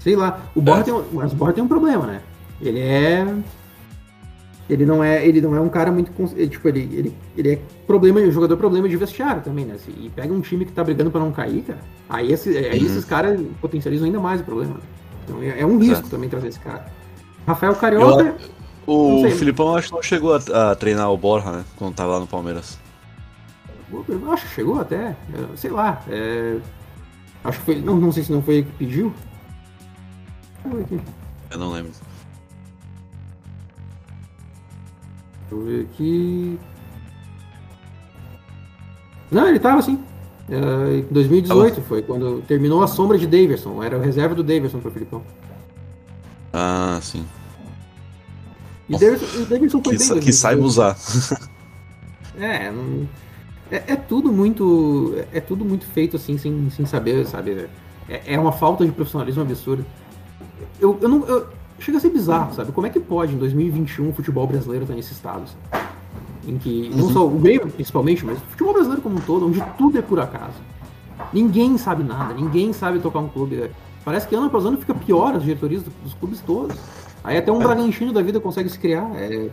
[0.00, 0.40] Sei lá.
[0.54, 0.84] O Borja, é.
[0.84, 2.22] tem, mas o Borja tem um problema, né?
[2.62, 3.26] Ele é.
[4.68, 6.10] Ele não é, ele não é um cara muito.
[6.48, 9.76] Tipo, ele, ele, ele é problema, jogador problema de vestiário também, né?
[9.96, 11.78] E pega um time que tá brigando para não cair, cara.
[12.08, 12.86] Aí, esse, aí uhum.
[12.86, 14.76] esses caras potencializam ainda mais o problema.
[15.24, 16.10] Então é, é um risco é.
[16.10, 16.86] também trazer esse cara.
[17.46, 18.24] Rafael Carioca.
[18.24, 18.56] Eu,
[18.92, 21.64] o Filipão acho que não chegou a, a, treinar o Borja, né?
[21.76, 22.78] Quando tava lá no Palmeiras.
[24.08, 25.16] Eu acho que chegou até.
[25.54, 26.02] Sei lá.
[26.08, 26.58] É,
[27.44, 27.80] acho que foi.
[27.80, 29.12] Não, não sei se não foi ele que pediu.
[31.50, 31.92] Eu não lembro.
[35.48, 36.58] Deixa eu ver aqui.
[39.30, 39.98] Não, ele tava assim.
[40.48, 43.82] Em 2018 foi quando terminou a sombra de Davidson.
[43.82, 45.22] Era a reserva do Davidson pro Filipão.
[46.52, 47.24] Ah, sim.
[48.88, 50.20] E o Davidson, o foi que, bem.
[50.20, 50.96] Que saiba usar.
[52.38, 53.08] é, não,
[53.70, 55.16] é, é, tudo muito.
[55.32, 57.68] É tudo muito feito assim, sem, sem saber, sabe?
[58.08, 59.84] É, é uma falta de profissionalismo absurdo.
[60.80, 61.26] Eu, eu não.
[61.26, 62.72] Eu, chega a ser bizarro, sabe?
[62.72, 65.86] Como é que pode, em 2021, o futebol brasileiro estar nesse estado, sabe?
[66.46, 67.12] Em que, não uhum.
[67.12, 70.20] só o Grêmio principalmente, mas o futebol brasileiro como um todo, onde tudo é por
[70.20, 70.54] acaso.
[71.32, 73.70] Ninguém sabe nada, ninguém sabe tocar um clube.
[74.04, 76.76] Parece que ano após ano fica pior as diretorias dos clubes todos.
[77.24, 77.64] Aí até um é.
[77.64, 79.10] Bragantino da vida consegue se criar.
[79.16, 79.48] É,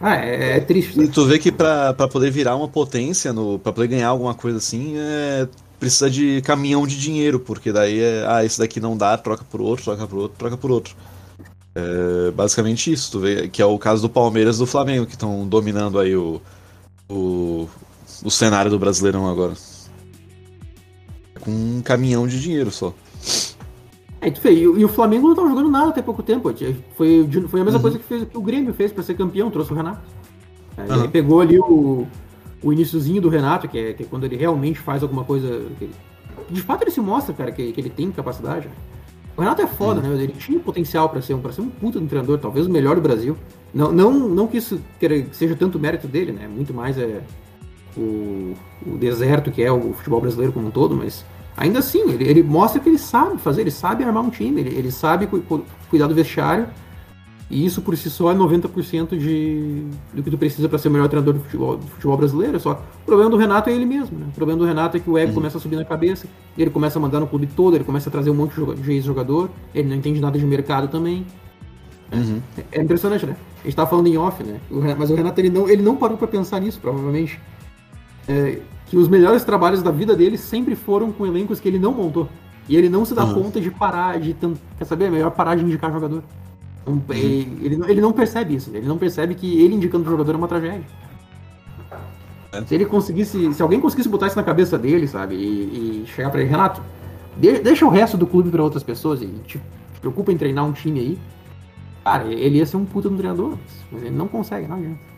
[0.00, 0.94] ah, é, é triste.
[0.94, 1.06] Sabe?
[1.06, 4.34] E tu vê que pra, pra poder virar uma potência, no, pra poder ganhar alguma
[4.34, 5.46] coisa assim, é,
[5.80, 9.62] precisa de caminhão de dinheiro, porque daí é, ah, esse daqui não dá, troca por
[9.62, 10.94] outro, troca por outro, troca por outro.
[11.74, 15.14] É basicamente isso, tu vê, que é o caso do Palmeiras e do Flamengo, que
[15.14, 16.40] estão dominando aí o,
[17.08, 17.68] o,
[18.22, 19.54] o cenário do Brasileirão agora.
[21.40, 22.92] Com um caminhão de dinheiro só.
[24.20, 26.52] É, e, e, o Flamengo não estava jogando nada até pouco tempo.
[26.94, 27.82] Foi, foi a mesma uhum.
[27.82, 30.02] coisa que, fez, que o Grêmio fez para ser campeão, trouxe o Renato.
[30.76, 30.98] É, uhum.
[30.98, 32.06] Ele pegou ali o,
[32.62, 35.66] o iníciozinho do Renato, que é, que é quando ele realmente faz alguma coisa.
[35.78, 35.90] Que,
[36.48, 38.68] de fato ele se mostra, cara, que, que ele tem capacidade.
[39.36, 40.16] O Renato é foda, uhum.
[40.16, 40.22] né?
[40.22, 42.70] Ele tinha potencial para ser, um, pra ser um puta de um treinador, talvez o
[42.70, 43.36] melhor do Brasil.
[43.72, 44.80] Não, não, não que isso
[45.32, 46.48] seja tanto mérito dele, né?
[46.48, 47.22] Muito mais é
[47.96, 48.54] o,
[48.86, 51.24] o deserto que é o futebol brasileiro como um todo, mas
[51.56, 54.76] ainda assim, ele, ele mostra que ele sabe fazer, ele sabe armar um time, ele,
[54.76, 56.66] ele sabe cu, cuidar do vestiário
[57.50, 59.84] e isso por si só é 90% de,
[60.14, 62.56] do que tu precisa para ser o melhor treinador do futebol, do futebol brasileiro.
[62.56, 62.80] É só.
[63.02, 64.16] O problema do Renato é ele mesmo.
[64.16, 64.26] Né?
[64.28, 65.34] O problema do Renato é que o ego uhum.
[65.34, 68.12] começa a subir na cabeça, ele começa a mandar no clube todo, ele começa a
[68.12, 71.26] trazer um monte de ex-jogador, ele não entende nada de mercado também.
[72.12, 72.40] Uhum.
[72.56, 73.36] É, é, impressionante, né?
[73.62, 74.60] A gente tava falando em off, né?
[74.70, 77.40] O Renato, mas o Renato ele não, ele não parou para pensar nisso, provavelmente.
[78.28, 81.92] É, que os melhores trabalhos da vida dele sempre foram com elencos que ele não
[81.92, 82.28] montou.
[82.68, 83.42] E ele não se dá uhum.
[83.42, 84.36] conta de parar, de.
[84.78, 85.06] Quer saber?
[85.06, 86.22] É melhor parar de indicar jogador.
[86.86, 87.02] Uhum.
[87.10, 90.36] Ele, ele, ele, não percebe isso, ele não percebe que ele indicando o jogador é
[90.36, 90.86] uma tragédia.
[92.52, 92.64] É.
[92.64, 96.30] Se ele conseguisse, se alguém conseguisse botar isso na cabeça dele, sabe, e, e chegar
[96.30, 96.82] para ele, Renato,
[97.36, 100.64] de, deixa o resto do clube para outras pessoas e te, te, preocupa em treinar
[100.64, 101.18] um time aí,
[102.04, 103.56] cara, ele ia ser um puta no treinador,
[103.92, 105.10] mas ele não consegue, não adianta.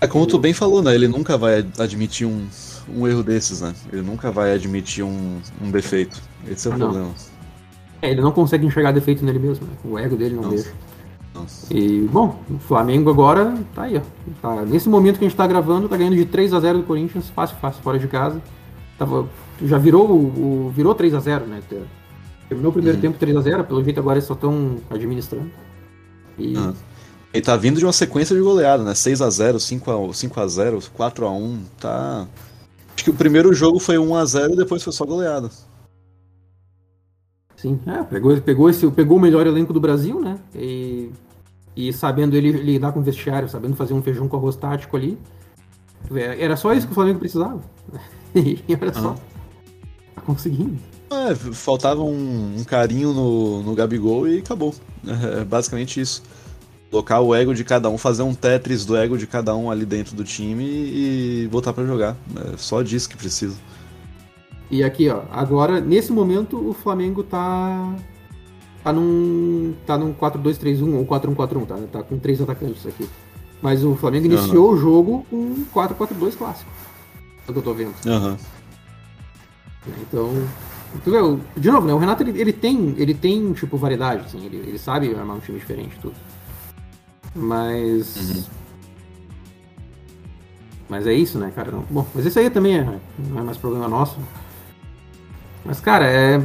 [0.00, 0.92] É como tu bem falou, né?
[0.94, 2.46] Ele nunca vai admitir um,
[2.92, 3.72] um erro desses, né?
[3.92, 6.20] Ele nunca vai admitir um, um defeito.
[6.48, 6.90] Esse é o não.
[6.90, 7.14] problema.
[8.02, 9.72] É, ele não consegue enxergar defeito nele mesmo, né?
[9.84, 10.56] O ego dele não Nossa.
[10.56, 10.72] deixa.
[11.32, 11.72] Nossa.
[11.72, 14.02] E, bom, o Flamengo agora tá aí, ó.
[14.42, 16.84] Tá, nesse momento que a gente tá gravando, tá ganhando de 3 a 0 do
[16.84, 18.42] Corinthians, fácil, fácil, fora de casa.
[18.98, 19.28] Tava,
[19.64, 21.62] já virou o, o virou 3 a 0 né?
[22.48, 23.02] Terminou o primeiro uhum.
[23.02, 25.50] tempo 3 a 0 pelo jeito agora eles só estão administrando.
[26.36, 26.56] E...
[26.56, 26.74] Uhum.
[27.32, 28.94] Ele tá vindo de uma sequência de goleada, né?
[28.94, 32.26] 6 a 0 5 a, 5 a 0 4 a 1 tá...
[32.94, 35.48] Acho que o primeiro jogo foi 1 a 0 e depois foi só goleada.
[37.62, 40.36] Sim, é, pegou, pegou, esse, pegou o melhor elenco do Brasil, né?
[40.52, 41.10] E,
[41.76, 45.16] e sabendo ele lidar com o vestiário, sabendo fazer um feijão com arroz tático ali.
[46.12, 47.60] É, era só isso que o Flamengo precisava.
[48.34, 49.14] E olha só.
[50.14, 50.78] Tá conseguindo.
[51.10, 54.74] É, faltava um, um, carinho no, no Gabigol e acabou.
[55.06, 56.22] É, é basicamente isso.
[56.90, 59.84] Colocar o ego de cada um, fazer um Tetris do ego de cada um ali
[59.84, 62.16] dentro do time e voltar para jogar.
[62.54, 63.54] É só disso que precisa.
[64.72, 67.94] E aqui, ó, agora, nesse momento, o Flamengo tá.
[68.82, 69.74] Tá num.
[69.86, 71.76] tá num 4-2-3-1 ou 4-1-4-1, tá?
[71.92, 73.06] Tá com três atacantes aqui.
[73.60, 74.74] Mas o Flamengo iniciou uhum.
[74.74, 76.70] o jogo com 4-4-2 clássico.
[77.46, 77.94] É o que eu tô vendo.
[78.06, 78.36] Uhum.
[80.00, 80.30] Então.
[81.54, 81.92] De novo, né?
[81.92, 85.40] O Renato ele, ele tem, ele tem tipo variedade, assim, ele, ele sabe armar um
[85.40, 86.14] time diferente tudo.
[87.36, 88.16] Mas.
[88.16, 88.44] Uhum.
[90.88, 91.72] Mas é isso, né, cara?
[91.90, 94.16] Bom, mas isso aí também é, não é mais problema nosso.
[95.64, 96.42] Mas, cara, é.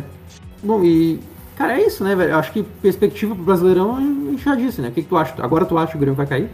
[0.64, 1.20] Bom, e.
[1.56, 2.36] Cara, é isso, né, velho?
[2.36, 4.90] Acho que perspectiva pro Brasileirão a gente já disse, né?
[4.90, 5.34] O que, que tu acha?
[5.40, 6.50] Agora tu acha que o Grêmio vai cair?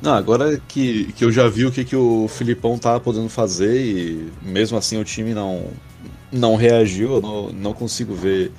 [0.00, 3.80] Não, agora que, que eu já vi o que, que o Filipão tá podendo fazer
[3.80, 5.68] e mesmo assim o time não,
[6.32, 8.50] não reagiu, eu não, não consigo ver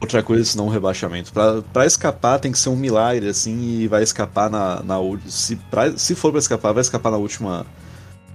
[0.00, 1.32] outra coisa senão um rebaixamento.
[1.32, 4.82] Para escapar tem que ser um milagre, assim, e vai escapar na.
[4.82, 7.66] na se, pra, se for para escapar, vai escapar na última,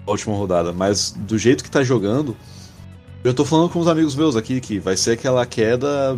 [0.05, 0.73] última rodada.
[0.73, 2.35] Mas do jeito que tá jogando,
[3.23, 6.17] eu tô falando com os amigos meus aqui que vai ser aquela queda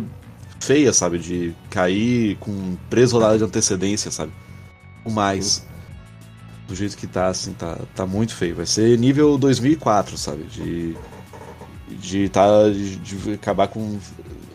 [0.60, 1.18] feia, sabe?
[1.18, 4.32] De cair com três rodadas de antecedência, sabe?
[5.04, 5.66] O mais.
[6.66, 8.56] Do jeito que tá, assim, tá, tá muito feio.
[8.56, 10.44] Vai ser nível 2004, sabe?
[10.44, 10.96] De.
[11.86, 13.98] De, tá, de, de acabar com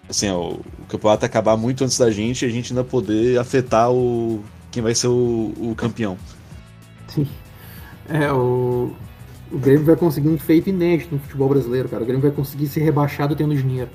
[0.10, 3.92] assim, ó, o campeonato acabar muito antes da gente e a gente ainda poder afetar
[3.92, 6.18] o quem vai ser o, o campeão.
[7.08, 7.28] Sim.
[8.10, 8.94] É, o,
[9.52, 12.04] o Grêmio vai conseguir um feito inédito no futebol brasileiro, cara.
[12.04, 13.90] O Grêmio vai conseguir ser rebaixado tendo dinheiro,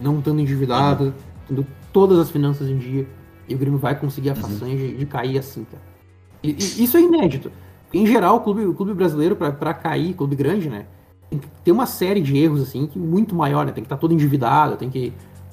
[0.00, 1.12] não estando endividado, uhum.
[1.48, 3.06] tendo todas as finanças em dia.
[3.48, 4.40] E o Grêmio vai conseguir a uhum.
[4.40, 4.78] façanha uhum.
[4.78, 5.82] de, de, cair assim, cara.
[6.42, 7.50] E, e, isso é inédito.
[7.92, 10.86] Em geral, o clube, o clube brasileiro, para cair, clube grande, né?
[11.28, 13.72] Tem que ter uma série de erros, assim, que muito maior, né?
[13.72, 15.12] Tem que estar tá todo endividado, tem que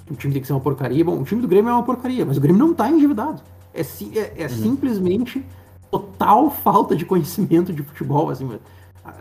[0.10, 1.04] o time tem que ser uma porcaria.
[1.04, 3.42] Bom, o time do Grêmio é uma porcaria, mas o Grêmio não está endividado.
[3.74, 4.50] É, é, é uhum.
[4.50, 5.46] simplesmente
[5.92, 8.48] total falta de conhecimento de futebol, assim,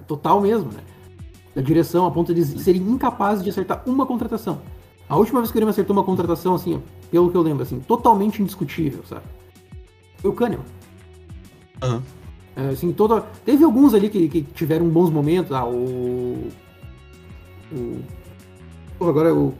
[0.07, 0.81] total mesmo, né?
[1.55, 4.61] Da direção, a ponto de serem incapazes de acertar uma contratação.
[5.09, 7.81] A última vez que o Grêmio acertou uma contratação, assim, pelo que eu lembro, assim,
[7.81, 9.25] totalmente indiscutível, sabe?
[10.19, 10.65] Foi o Kahneman.
[11.83, 12.03] Uhum.
[12.57, 13.23] É, assim, toda...
[13.45, 16.49] Teve alguns ali que, que tiveram bons momentos, ah, o...
[17.73, 18.01] o...
[18.99, 19.55] Pô, agora o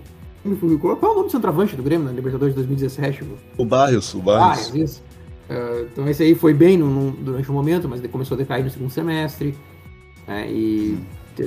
[0.81, 3.25] qual é o nome do centroavante do Grêmio na Libertadores de 2017?
[3.57, 4.75] O Barrios, o Barrios.
[4.75, 5.03] Isso.
[5.49, 8.65] Uh, então esse aí foi bem no, no, durante o momento, mas começou a decair
[8.65, 9.57] no segundo semestre.
[10.29, 10.99] Né, e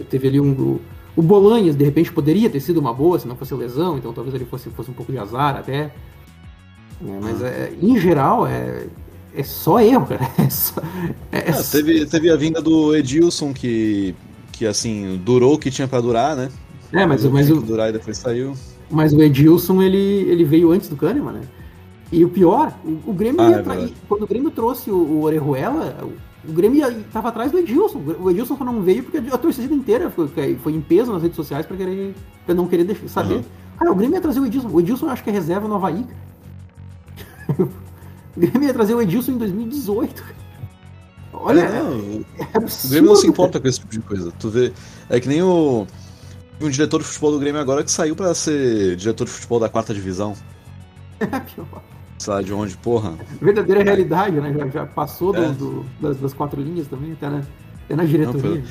[0.10, 0.80] teve ali um.
[1.16, 4.34] O, Bolanhas, de repente, poderia ter sido uma boa se não fosse lesão, então talvez
[4.34, 5.94] ele fosse, fosse um pouco de azar até.
[7.04, 8.88] É, mas é, em geral é,
[9.36, 10.28] é só erro, cara.
[10.40, 10.82] É só,
[11.32, 14.16] é, ah, teve, teve a vinda do Edilson que,
[14.52, 16.50] que assim, durou o que tinha para durar, né?
[16.92, 17.62] É, mas, mas o.
[17.62, 18.56] Durar e depois saiu.
[18.90, 21.42] Mas o Edilson, ele, ele veio antes do Kahneman, né?
[22.12, 25.98] E o pior, o, o Grêmio ah, é quando o Grêmio trouxe o, o Orejuela,
[26.48, 28.02] o, Grêmio estava atrás do Edilson.
[28.20, 31.36] O Edilson só não veio porque a torcida inteira foi, foi em peso nas redes
[31.36, 33.36] sociais para querer pra não querer deixar, saber.
[33.36, 33.44] Uhum.
[33.78, 34.70] Cara, o Grêmio ia trazer o Edilson.
[34.70, 36.06] O Edilson acho que é reserva no Havaí.
[37.60, 40.24] o Grêmio ia trazer o Edilson em 2018.
[41.34, 44.32] Olha, é, é o Grêmio não se importa com esse tipo de coisa.
[44.40, 44.74] Tu vê,
[45.10, 45.88] é que nem o
[46.60, 49.70] um diretor de futebol do Grêmio agora que saiu para ser diretor de futebol da
[49.70, 50.36] quarta divisão.
[52.22, 53.16] Sei lá de onde, porra.
[53.42, 54.54] Verdadeira realidade, né?
[54.54, 55.42] Já, já passou é.
[55.42, 57.42] do, do, das, das, quatro linhas também, até na,
[57.86, 58.64] até na diretoria.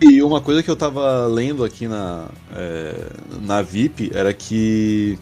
[0.00, 3.10] Não, e uma coisa que eu tava lendo aqui na, é,
[3.42, 5.18] na VIP era que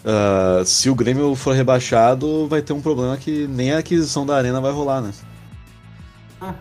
[0.00, 4.34] uh, se o Grêmio for rebaixado, vai ter um problema que nem a aquisição da
[4.34, 5.12] arena vai rolar, né?
[6.40, 6.54] Ah,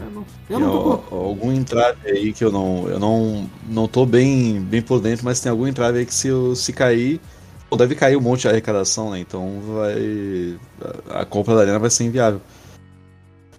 [0.00, 1.14] eu não, eu não tô...
[1.14, 2.88] Algum entrave aí que eu não.
[2.88, 6.30] Eu não, não tô bem, bem por dentro, mas tem algum entrave aí que se,
[6.56, 7.20] se cair.
[7.70, 9.20] Ou deve cair um monte de arrecadação, né?
[9.20, 10.58] Então vai.
[11.10, 12.40] A compra da arena vai ser inviável.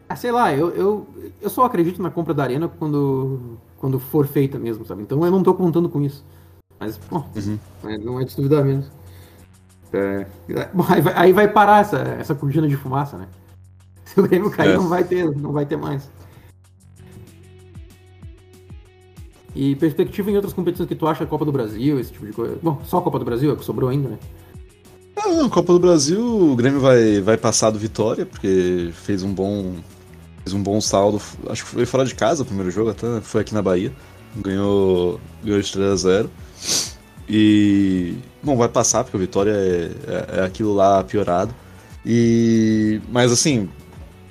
[0.08, 1.08] Ah, sei lá, eu, eu,
[1.40, 5.04] eu só acredito na compra da arena quando, quando for feita mesmo, sabe?
[5.04, 6.26] Então eu não tô contando com isso.
[6.80, 7.60] Mas, bom, uhum.
[8.04, 8.90] não é de duvidar menos.
[9.94, 10.26] É,
[10.74, 13.28] bom, aí, vai, aí vai parar essa, essa cortina de fumaça, né?
[14.06, 14.78] Se o Grêmio cair, é.
[14.78, 16.10] não vai ter, não vai ter mais.
[19.56, 22.58] E perspectiva em outras competições que tu acha Copa do Brasil, esse tipo de coisa.
[22.62, 24.18] Bom, só a Copa do Brasil é que sobrou ainda, né?
[25.16, 29.34] Ah, não, Copa do Brasil, o Grêmio vai, vai passar do Vitória, porque fez um
[29.34, 29.76] bom.
[30.44, 31.22] Fez um bom saldo.
[31.50, 33.22] Acho que foi fora de casa o primeiro jogo, até né?
[33.22, 33.92] foi aqui na Bahia.
[34.38, 36.30] Ganhou, ganhou de 3 a 0
[37.28, 38.16] E.
[38.42, 41.54] Bom, vai passar, porque o Vitória é, é, é aquilo lá piorado.
[42.06, 43.02] E.
[43.12, 43.68] Mas assim,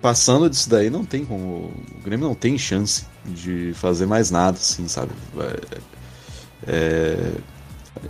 [0.01, 1.73] passando disso daí, não tem como.
[1.99, 5.13] O Grêmio não tem chance de fazer mais nada, assim, sabe?
[6.67, 7.41] É,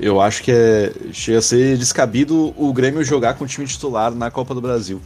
[0.01, 4.15] Eu acho que é, chega a ser descabido o Grêmio jogar com o time titular
[4.15, 5.03] na Copa do Brasil.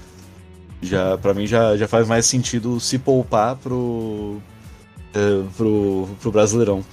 [0.80, 4.42] Já, para mim já, já faz mais sentido se poupar pro,
[5.14, 6.84] é, pro, pro Brasileirão.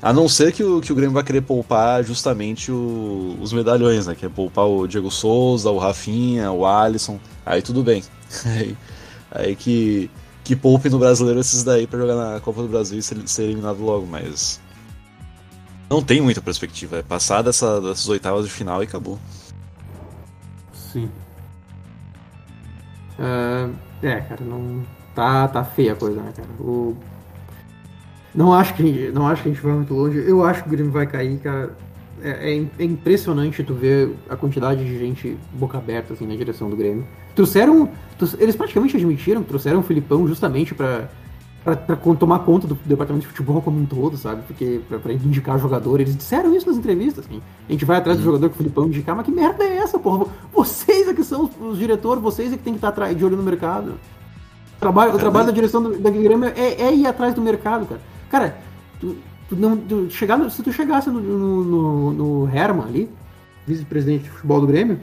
[0.00, 4.06] A não ser que o, que o Grêmio vai querer poupar justamente o, os medalhões,
[4.06, 4.14] né?
[4.14, 7.20] Que é poupar o Diego Souza, o Rafinha, o Alisson.
[7.44, 8.04] Aí tudo bem.
[8.46, 8.78] Aí,
[9.30, 10.10] aí que,
[10.48, 13.42] que poupe no brasileiro esses daí para jogar na Copa do Brasil e ser, ser,
[13.42, 14.58] eliminado logo, mas.
[15.90, 16.96] Não tem muita perspectiva.
[16.96, 19.18] É passar dessa, dessas oitavas de final e acabou.
[20.72, 21.10] Sim.
[23.18, 24.86] Uh, é, cara, não.
[25.14, 26.48] Tá, tá feia a coisa, né, cara?
[26.58, 26.96] O
[28.34, 30.18] não acho que não acho que a gente vai muito longe.
[30.18, 31.76] Eu acho que o Grêmio vai cair, cara.
[32.22, 36.68] É, é, é, impressionante tu ver a quantidade de gente boca aberta assim na direção
[36.68, 37.06] do Grêmio.
[37.34, 37.88] Trouxeram,
[38.38, 41.08] eles praticamente admitiram, trouxeram o Filipão justamente para
[41.64, 44.42] para tomar conta do departamento de futebol como um todo, sabe?
[44.46, 47.26] Porque para indicar jogador, eles disseram isso nas entrevistas.
[47.26, 47.42] Assim.
[47.68, 48.26] A gente vai atrás do uhum.
[48.26, 50.26] jogador que o Filipão indicar, mas que merda é essa, porra?
[50.52, 53.24] Vocês é que são os, os diretores, vocês é que tem que estar tá de
[53.24, 53.98] olho no mercado.
[54.76, 57.86] O trabalho, o trabalho da direção do, da Grêmio é, é ir atrás do mercado,
[57.86, 58.00] cara.
[58.30, 58.56] Cara,
[59.00, 59.16] tu,
[59.48, 63.10] tu não, tu chegar, se tu chegasse no, no, no, Herman ali,
[63.66, 65.00] vice-presidente de futebol do Grêmio,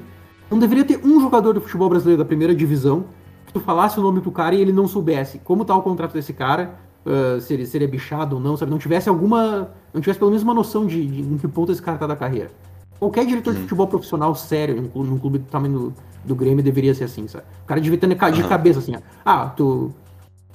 [0.49, 3.05] não deveria ter um jogador do futebol brasileiro da primeira divisão
[3.45, 6.13] que tu falasse o nome pro cara e ele não soubesse como tá o contrato
[6.13, 8.71] desse cara, uh, se, ele, se ele é bichado ou não, sabe?
[8.71, 9.71] Não tivesse alguma.
[9.93, 12.15] Não tivesse pelo menos uma noção de, de em que ponto esse cara tá da
[12.15, 12.51] carreira.
[12.99, 13.55] Qualquer diretor uhum.
[13.55, 17.05] de futebol profissional sério num clube, num clube do tamanho do, do Grêmio deveria ser
[17.05, 17.45] assim, sabe?
[17.63, 19.91] O cara devia ter de cabeça assim, ah, tu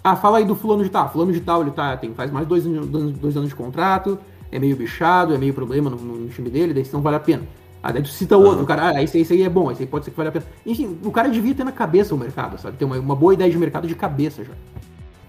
[0.03, 1.11] ah, fala aí do fulano de tal.
[1.11, 4.19] Fulano de tal, ele tá, tem, faz mais dois, dois, dois anos de contrato,
[4.51, 7.43] é meio bichado, é meio problema no, no time dele, daí não vale a pena.
[7.83, 9.83] Ah, daí tu cita o outro, o cara, ah, esse, esse aí é bom, esse
[9.83, 10.45] aí pode ser que vale a pena.
[10.67, 12.77] Enfim, o cara devia ter na cabeça o mercado, sabe?
[12.77, 14.53] Ter uma, uma boa ideia de mercado de cabeça já.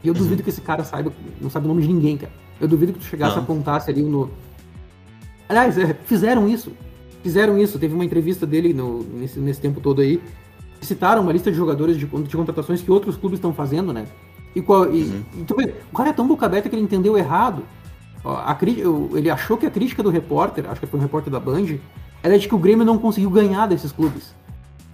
[0.03, 0.43] E eu duvido uhum.
[0.43, 2.31] que esse cara saiba, não sabe o nome de ninguém, cara.
[2.59, 3.41] Eu duvido que tu chegasse não.
[3.41, 4.29] a apontasse ali no.
[5.47, 6.71] Aliás, é, fizeram isso.
[7.23, 7.77] Fizeram isso.
[7.77, 10.21] Teve uma entrevista dele no, nesse, nesse tempo todo aí.
[10.81, 14.05] Citaram uma lista de jogadores de, de contratações que outros clubes estão fazendo, né?
[14.55, 15.23] E, qual, e, uhum.
[15.91, 17.63] o cara é tão boca aberta que ele entendeu errado.
[18.23, 18.57] A,
[19.15, 21.77] ele achou que a crítica do repórter, acho que foi um repórter da Band,
[22.21, 24.35] era de que o Grêmio não conseguiu ganhar desses clubes.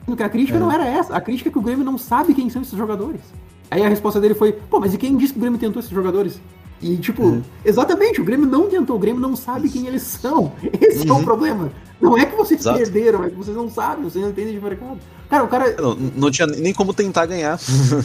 [0.05, 0.61] Porque a crítica é.
[0.61, 1.13] não era essa.
[1.15, 3.21] A crítica é que o Grêmio não sabe quem são esses jogadores.
[3.69, 5.91] Aí a resposta dele foi, pô, mas e quem disse que o Grêmio tentou esses
[5.91, 6.39] jogadores?
[6.81, 7.41] E, tipo, uhum.
[7.65, 10.53] exatamente, o Grêmio não tentou, o Grêmio não sabe quem eles são.
[10.79, 11.09] Esse uhum.
[11.09, 11.23] é o uhum.
[11.25, 11.71] problema.
[11.99, 12.77] Não é que vocês Exato.
[12.77, 14.99] perderam, é que vocês não sabem, vocês não entendem de mercado.
[15.29, 15.75] Cara, o cara.
[15.81, 17.59] Não, não tinha nem como tentar ganhar.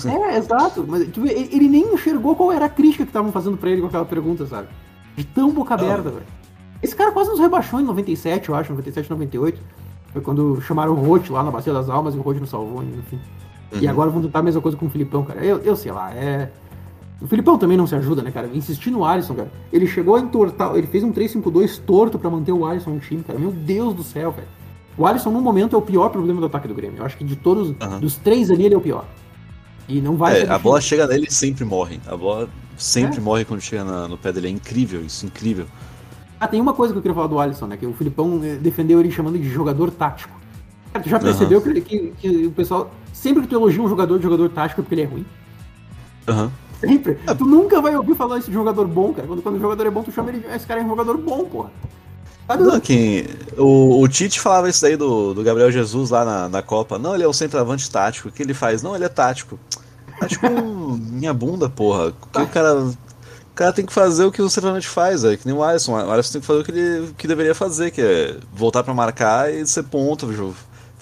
[0.04, 0.84] é, exato.
[0.86, 3.86] Mas tipo, ele nem enxergou qual era a crítica que estavam fazendo pra ele com
[3.86, 4.68] aquela pergunta, sabe?
[5.16, 6.26] De tão boca aberta, velho.
[6.82, 9.60] Esse cara quase nos rebaixou em 97, eu acho, 97, 98.
[10.12, 12.82] Foi quando chamaram o Rote lá na Bacia das Almas e o Rote não salvou,
[12.82, 13.20] enfim.
[13.72, 13.80] Uhum.
[13.80, 15.44] E agora vão tentar a mesma coisa com o Filipão, cara.
[15.44, 16.50] Eu, eu sei lá, é.
[17.20, 18.48] O Filipão também não se ajuda, né, cara?
[18.52, 19.50] Insistir no Alisson, cara.
[19.72, 20.74] Ele chegou a entortar.
[20.74, 23.38] Ele fez um 3-5-2 torto para manter o Alisson no time, cara.
[23.38, 24.48] Meu Deus do céu, velho.
[25.02, 26.98] O Alisson, no momento, é o pior problema do ataque do Grêmio.
[26.98, 27.98] Eu acho que de todos, uhum.
[27.98, 29.04] dos três ali, ele é o pior.
[29.88, 31.98] E não vai é, A bola chega nele e sempre morre.
[32.06, 33.20] A bola sempre é.
[33.20, 34.46] morre quando chega na, no pé dele.
[34.46, 35.66] É incrível isso, incrível.
[36.38, 37.76] Ah, tem uma coisa que eu queria falar do Alisson, né?
[37.76, 40.38] Que o Filipão eh, defendeu ele chamando de jogador tático.
[41.02, 41.64] tu já percebeu uhum.
[41.64, 42.92] que, que, que, o pessoal.
[43.12, 45.26] Sempre que tu elogia um jogador de jogador tático é porque ele é ruim.
[46.28, 46.44] Aham.
[46.44, 46.50] Uhum.
[46.78, 47.18] Sempre.
[47.26, 47.34] É.
[47.34, 49.26] Tu nunca vai ouvir falar esse jogador bom, cara.
[49.26, 50.46] Quando, quando o jogador é bom, tu chama ele.
[50.54, 51.72] Esse cara é um jogador bom, porra.
[52.46, 53.26] Sabe quem,
[53.56, 56.98] o, o Tite falava isso daí do, do Gabriel Jesus lá na, na Copa.
[56.98, 58.28] Não, ele é o centroavante tático.
[58.28, 58.82] O que ele faz?
[58.82, 59.58] Não, ele é tático.
[60.20, 62.08] Tático minha bunda, porra.
[62.08, 62.74] O que o cara.
[62.74, 65.92] O cara tem que fazer o que o centroavante faz, é que nem o Alisson.
[65.92, 68.94] O Alisson tem que fazer o que ele que deveria fazer, que é voltar para
[68.94, 70.54] marcar e ser ponto, viu?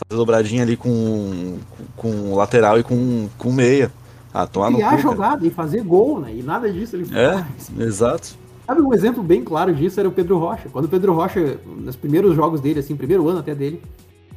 [0.08, 1.58] fazer dobradinha ali com,
[1.96, 3.92] com lateral e com, com meia.
[4.32, 6.34] Ah, tomar no jogada e fazer gol, né?
[6.34, 7.70] E nada disso ele é, faz.
[7.78, 8.39] É, exato.
[8.70, 10.68] Sabe, um exemplo bem claro disso era o Pedro Rocha.
[10.70, 13.82] Quando o Pedro Rocha, nos primeiros jogos dele, assim, primeiro ano até dele,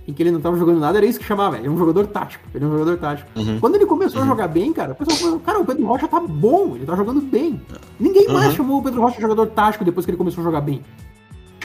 [0.07, 2.07] em que ele não tava jogando nada, era isso que chamava, ele é um jogador
[2.07, 2.43] tático.
[2.51, 3.29] Ele é um jogador tático.
[3.35, 3.59] Uhum.
[3.59, 4.25] Quando ele começou uhum.
[4.25, 6.95] a jogar bem, cara, o pessoal falou, cara, o Pedro Rocha tá bom, ele tá
[6.95, 7.61] jogando bem.
[7.99, 8.33] Ninguém uhum.
[8.33, 10.83] mais chamou o Pedro Rocha de jogador tático depois que ele começou a jogar bem.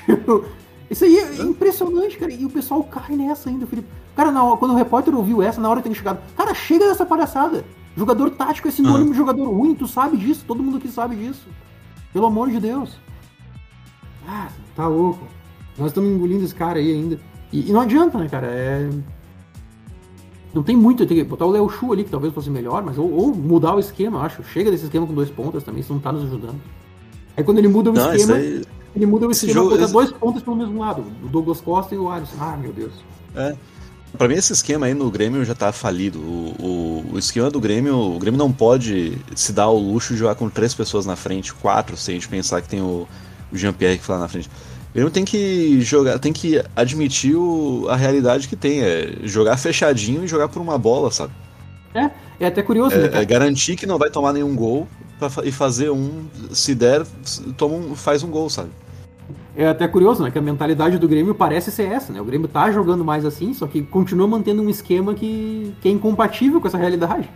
[0.91, 2.31] Isso aí é impressionante, cara.
[2.31, 3.89] E o pessoal cai nessa ainda, Felipe.
[4.15, 7.65] Cara, na, quando o repórter ouviu essa, na hora ele chegado, cara, chega dessa palhaçada.
[7.97, 9.13] Jogador tático é sinônimo uhum.
[9.13, 11.49] de jogador ruim, tu sabe disso, todo mundo aqui sabe disso.
[12.13, 12.97] Pelo amor de Deus.
[14.27, 15.27] Ah, tá louco.
[15.77, 17.19] Nós estamos engolindo esse cara aí ainda.
[17.53, 18.47] E, e, não adianta, né, cara?
[18.49, 18.91] É.
[20.53, 22.99] Não tem muito, tem que botar o Léo Chu ali, que talvez fosse melhor, mas
[22.99, 24.43] ou, ou, mudar o esquema, acho.
[24.43, 26.61] Chega desse esquema com dois pontas também, isso não tá nos ajudando.
[27.37, 28.65] Aí quando ele muda o não, esquema, aí...
[28.97, 29.93] ele muda o esquema, jogo, esse...
[29.93, 32.37] dois pontas pelo mesmo lado, o Douglas Costa e o Alisson.
[32.41, 32.93] Ah, meu Deus.
[33.37, 33.55] É.
[34.17, 36.19] Pra mim, esse esquema aí no Grêmio já tá falido.
[36.19, 40.19] O, o, o, esquema do Grêmio, o Grêmio não pode se dar o luxo de
[40.19, 43.07] jogar com três pessoas na frente, quatro, se a gente pensar que tem o,
[43.53, 44.49] o Jean-Pierre que lá na frente.
[44.91, 49.57] O Grêmio tem que jogar, tem que admitir o, a realidade que tem, é jogar
[49.57, 51.33] fechadinho e jogar por uma bola, sabe?
[51.95, 53.09] É, é até curioso, é, né?
[53.09, 53.23] Cara?
[53.23, 54.89] É garantir que não vai tomar nenhum gol
[55.19, 57.05] pra, e fazer um, se der,
[57.57, 58.71] toma um, faz um gol, sabe?
[59.59, 60.31] É até curioso, né?
[60.31, 62.21] Que a mentalidade do Grêmio parece ser essa, né?
[62.21, 65.91] O Grêmio tá jogando mais assim, só que continua mantendo um esquema que, que é
[65.91, 67.29] incompatível com essa realidade.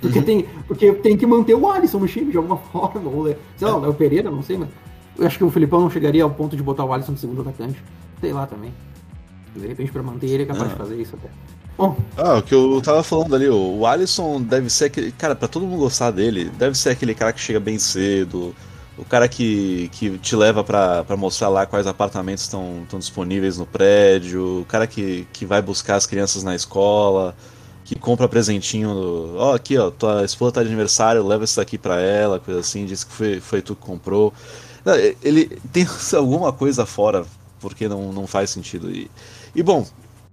[0.00, 0.24] Porque, uhum.
[0.24, 3.10] tem, porque tem que manter o Alisson no time de alguma forma.
[3.10, 4.70] Ou, sei lá, o Léo Pereira, não sei, mas.
[5.18, 7.42] Eu acho que o Filipão não chegaria ao ponto de botar o Alisson no segundo
[7.42, 7.84] atacante.
[8.18, 8.72] Sei lá também.
[9.54, 11.28] De repente, para manter ele, é capaz de fazer isso até.
[11.76, 11.98] Bom.
[12.16, 15.12] Ah, o que eu tava falando ali, o Alisson deve ser aquele.
[15.12, 18.54] Cara, pra todo mundo gostar dele, deve ser aquele cara que chega bem cedo.
[19.02, 24.60] O cara que, que te leva para mostrar lá quais apartamentos estão disponíveis no prédio.
[24.60, 27.34] O cara que, que vai buscar as crianças na escola
[27.84, 31.76] que compra presentinho, ó, oh, aqui, ó, tua esposa tá de aniversário, leva isso daqui
[31.76, 34.32] para ela, coisa assim, diz que foi, foi tu que comprou.
[34.84, 35.86] Não, ele tem
[36.16, 37.24] alguma coisa fora,
[37.60, 38.90] porque não, não faz sentido.
[38.90, 39.10] E,
[39.54, 39.84] e bom,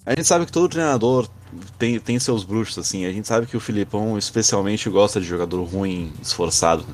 [0.05, 1.27] a gente sabe que todo treinador
[1.77, 5.63] tem, tem seus bruxos, assim, a gente sabe que o Filipão especialmente gosta de jogador
[5.63, 6.83] ruim, esforçado.
[6.87, 6.93] Né?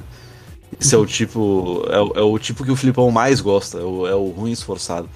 [0.80, 1.84] Esse é o tipo.
[1.90, 5.10] É, é, o tipo que o Filipão mais gosta, é o, é o ruim esforçado.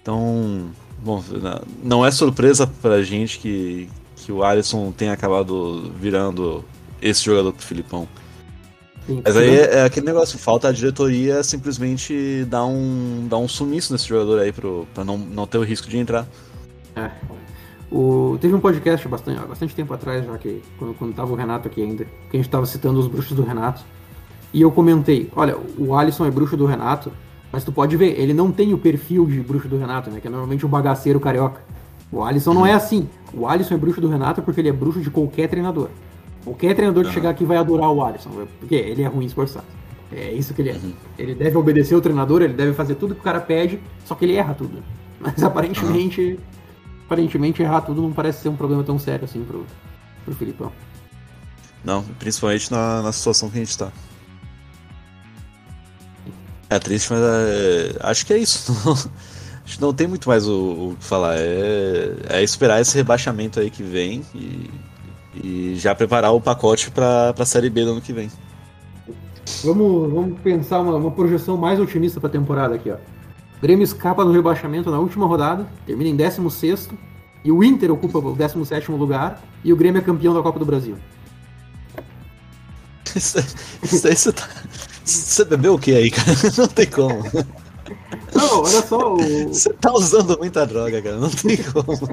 [0.00, 1.22] Então, bom,
[1.82, 6.64] não é surpresa pra gente que, que o Alisson tenha acabado virando
[7.00, 8.08] esse jogador pro Filipão.
[9.06, 13.48] Sim, Mas aí é, é, aquele negócio, falta a diretoria simplesmente dar um, dar um
[13.48, 16.26] sumiço nesse jogador aí pro, pra não, não ter o risco de entrar.
[16.94, 17.10] É.
[17.90, 21.68] O, teve um podcast bastante, bastante tempo atrás, já que quando, quando tava o Renato
[21.68, 23.84] aqui ainda, que a gente tava citando os bruxos do Renato.
[24.52, 27.10] E eu comentei, olha, o Alisson é bruxo do Renato,
[27.50, 30.20] mas tu pode ver, ele não tem o perfil de bruxo do Renato, né?
[30.20, 31.62] Que é normalmente o bagaceiro carioca.
[32.10, 33.08] O Alisson não é assim.
[33.32, 35.88] O Alisson é bruxo do Renato porque ele é bruxo de qualquer treinador.
[36.44, 39.64] Qualquer treinador que chegar aqui vai adorar o Alisson, porque ele é ruim esforçado.
[40.10, 40.74] É isso que ele é.
[40.74, 40.92] Uhum.
[41.18, 44.24] Ele deve obedecer o treinador, ele deve fazer tudo que o cara pede, só que
[44.24, 44.82] ele erra tudo.
[45.18, 46.38] Mas aparentemente,
[47.06, 49.64] aparentemente errar tudo não parece ser um problema tão sério assim pro,
[50.24, 50.72] pro Filipão.
[51.84, 53.92] Não, principalmente na, na situação que a gente tá.
[56.72, 58.72] É triste, mas é, acho que é isso.
[59.64, 61.36] Acho que não tem muito mais o, que falar.
[61.36, 64.70] É, é, esperar esse rebaixamento aí que vem e,
[65.36, 68.28] e já preparar o pacote para a Série B do ano que vem.
[69.62, 72.90] Vamos, vamos pensar uma, uma projeção mais otimista para a temporada aqui.
[72.90, 72.96] Ó.
[73.60, 76.88] Grêmio escapa do rebaixamento na última rodada, termina em 16
[77.44, 80.64] e o Inter ocupa o 17 lugar e o Grêmio é campeão da Copa do
[80.64, 80.96] Brasil.
[83.14, 83.38] Isso,
[83.82, 84.48] isso aí você tá.
[85.04, 86.30] Você bebeu o que aí, cara?
[86.56, 87.22] Não tem como.
[88.34, 89.14] Não, olha só.
[89.14, 89.48] O...
[89.48, 91.16] Você tá usando muita droga, cara.
[91.16, 92.08] Não tem como.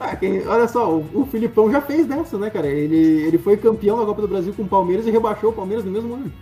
[0.00, 0.46] ah, quem...
[0.46, 2.66] Olha só, o, o Filipão já fez dessa, né, cara?
[2.66, 5.84] Ele, ele foi campeão da Copa do Brasil com o Palmeiras e rebaixou o Palmeiras
[5.84, 6.32] no mesmo ano.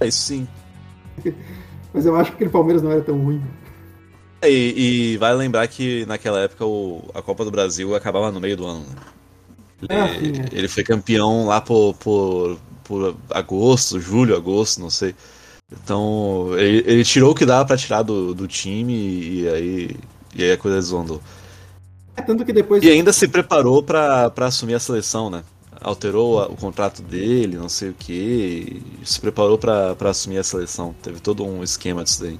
[0.00, 0.48] É isso sim.
[1.92, 3.42] Mas eu acho que aquele Palmeiras não era tão ruim.
[4.40, 8.40] É, e, e vale lembrar que naquela época o, a Copa do Brasil acabava no
[8.40, 8.86] meio do ano.
[8.86, 8.96] Né?
[9.82, 10.58] Ele, é, assim, é.
[10.58, 12.58] ele foi campeão lá por, por,
[12.92, 15.14] por agosto, julho, agosto, não sei.
[15.72, 19.96] Então, ele, ele tirou o que dava para tirar do, do time e aí,
[20.34, 21.18] e aí a coisa desandou.
[22.14, 22.84] É tanto que depois.
[22.84, 25.42] E ainda se preparou para assumir a seleção, né?
[25.80, 30.94] Alterou a, o contrato dele, não sei o que, se preparou para assumir a seleção.
[31.02, 32.38] Teve todo um esquema disso daí.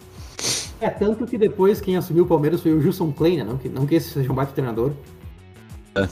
[0.79, 3.87] É, tanto que depois quem assumiu o Palmeiras foi o Gilson Kleina, não que, não
[3.87, 4.93] que esse seja um baita treinador.
[5.95, 6.07] É.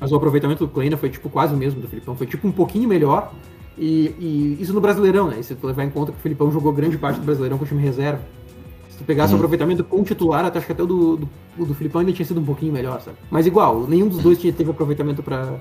[0.00, 2.52] Mas o aproveitamento do Kleina foi tipo quase o mesmo do Filipão, foi tipo um
[2.52, 3.30] pouquinho melhor,
[3.76, 5.40] e, e, isso no Brasileirão, né?
[5.40, 7.64] E se tu levar em conta que o Filipão jogou grande parte do Brasileirão com
[7.64, 8.20] o time reserva.
[8.88, 9.38] Se tu pegasse uhum.
[9.38, 12.12] o aproveitamento com o titular, até acho que até o do, do, do, Filipão ainda
[12.12, 13.16] tinha sido um pouquinho melhor, sabe?
[13.28, 15.58] Mas igual, nenhum dos dois tinha, teve aproveitamento pra,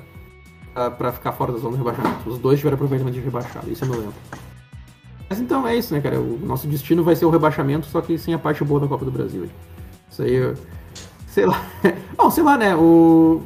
[0.74, 2.30] pra, pra, ficar fora da zona de rebaixamento.
[2.30, 4.14] Os dois tiveram aproveitamento de rebaixado, isso eu não lembro.
[5.28, 6.20] Mas então é isso, né, cara?
[6.20, 9.03] O nosso destino vai ser o rebaixamento, só que sem a parte boa da Copa
[9.03, 9.49] do Brasil.
[10.11, 10.53] Isso aí,
[11.34, 11.65] sei lá.
[12.15, 12.75] Bom, sei lá, né?
[12.75, 13.41] O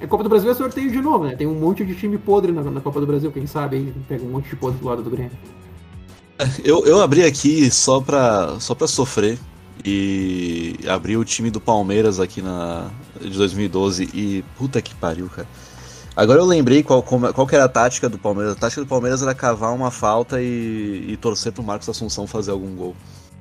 [0.00, 1.34] a Copa do Brasil é sorteio de novo, né?
[1.34, 4.24] Tem um monte de time podre na, na Copa do Brasil, quem sabe aí pega
[4.24, 5.32] um monte de podre do lado do Grêmio.
[6.64, 9.38] Eu, eu abri aqui só pra, só pra sofrer
[9.84, 15.48] e abri o time do Palmeiras aqui na de 2012 e puta que pariu, cara.
[16.14, 18.52] Agora eu lembrei qual, qual que era a tática do Palmeiras.
[18.54, 22.52] A tática do Palmeiras era cavar uma falta e, e torcer pro Marcos Assunção fazer
[22.52, 22.96] algum gol.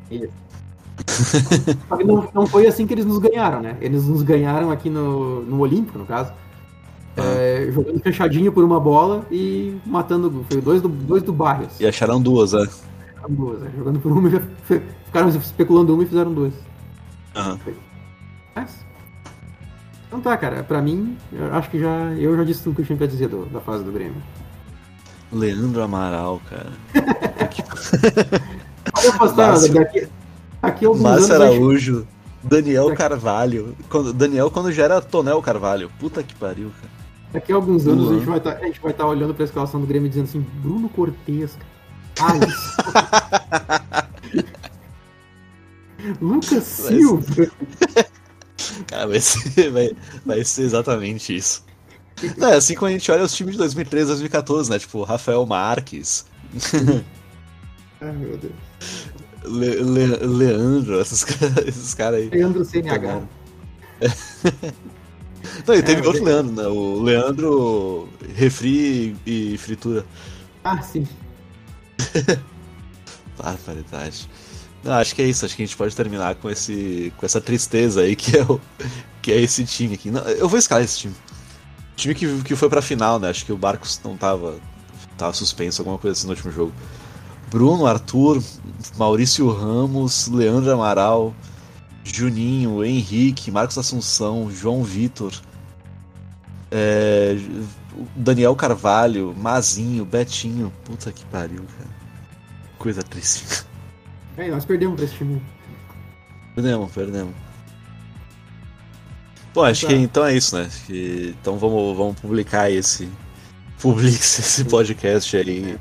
[0.10, 0.30] Isso.
[2.06, 3.78] Não, não foi assim que eles nos ganharam, né?
[3.82, 6.32] Eles nos ganharam aqui no, no Olímpico, no caso.
[7.16, 10.46] É, jogando fechadinho por uma bola e matando.
[10.50, 11.80] Foi dois do, dois do Barrios.
[11.80, 12.68] E acharam duas, né?
[13.16, 13.72] Acharam duas, né?
[13.76, 14.42] Jogando por uma e
[15.06, 16.54] ficaram especulando uma e fizeram duas.
[17.36, 17.74] Uhum.
[18.56, 18.86] Mas,
[20.08, 20.64] então tá, cara.
[20.64, 22.14] Pra mim, eu acho que já.
[22.14, 24.22] Eu já disse tudo que eu tinha pra dizer do, da fase do Grêmio.
[25.32, 26.72] Leandro Amaral, cara.
[28.94, 30.08] Pode apostar, daqui,
[30.68, 32.08] Aqui alguns Márcio anos a Araújo,
[32.44, 33.76] Daniel Carvalho.
[33.90, 35.90] Quando, Daniel quando já era Tonel Carvalho.
[36.00, 36.98] Puta que pariu, cara.
[37.32, 39.82] Daqui a alguns anos a gente vai tá, a gente vai estar olhando pra escalação
[39.82, 41.14] do Grêmio e dizendo assim, Bruno cara.
[42.20, 42.58] Alisson.
[46.22, 47.52] Lucas Silva.
[48.88, 49.92] Cara, vai ser, vai,
[50.26, 51.64] vai ser exatamente isso.
[52.38, 54.80] Não, é assim como a gente olha os times de 2013, 2014, né?
[54.80, 56.26] Tipo, Rafael Marques,
[58.02, 58.54] Ai, meu Deus.
[59.48, 62.30] Le- Le- Leandro, esses caras esses caras aí.
[62.30, 63.22] Leandro CNH.
[65.66, 66.68] Não, e teve É, outro o- Leandro, né?
[66.68, 70.06] O Leandro Refri e Fritura.
[70.64, 71.08] Ah, sim.
[73.38, 74.30] Barbaridade.
[74.84, 75.46] Não, acho que é isso.
[75.46, 78.60] Acho que a gente pode terminar com, esse, com essa tristeza aí que é, o,
[79.22, 80.10] que é esse time aqui.
[80.12, 81.16] Não, eu vou escalar esse time.
[81.96, 83.30] Time que, que foi pra final, né?
[83.30, 84.56] Acho que o Barcos não tava,
[85.18, 86.74] tava suspenso, alguma coisa assim no último jogo.
[87.50, 88.42] Bruno, Arthur,
[88.98, 91.34] Maurício Ramos, Leandro Amaral,
[92.04, 95.32] Juninho, Henrique, Marcos Assunção, João Vitor,
[96.72, 97.38] é,
[98.16, 100.72] Daniel Carvalho, Mazinho, Betinho.
[100.84, 101.90] Puta que pariu, cara.
[102.78, 103.66] Coisa triste.
[104.38, 105.42] É, nós perdemos pra esse time.
[106.54, 107.34] Perdemos, perdemos.
[109.54, 109.94] Bom, acho Tá.
[109.94, 110.70] que então é isso, né?
[110.86, 113.10] Que- então vamos, vamos publicar esse.
[113.82, 115.78] Publique esse podcast aí.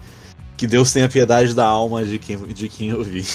[0.56, 3.26] Que Deus tenha piedade da alma de quem, de quem ouvir.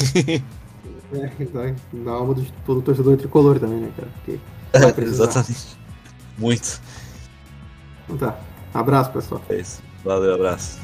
[1.14, 4.10] É, dá, dá alma do todo torcedor tricolor também, né, cara?
[4.16, 4.40] Porque
[4.94, 5.26] precisar.
[5.26, 5.78] Exatamente.
[6.38, 6.82] Muito.
[8.06, 8.40] Então tá.
[8.74, 9.42] Abraço, pessoal.
[9.50, 9.84] É isso.
[10.04, 10.80] Valeu, abraço.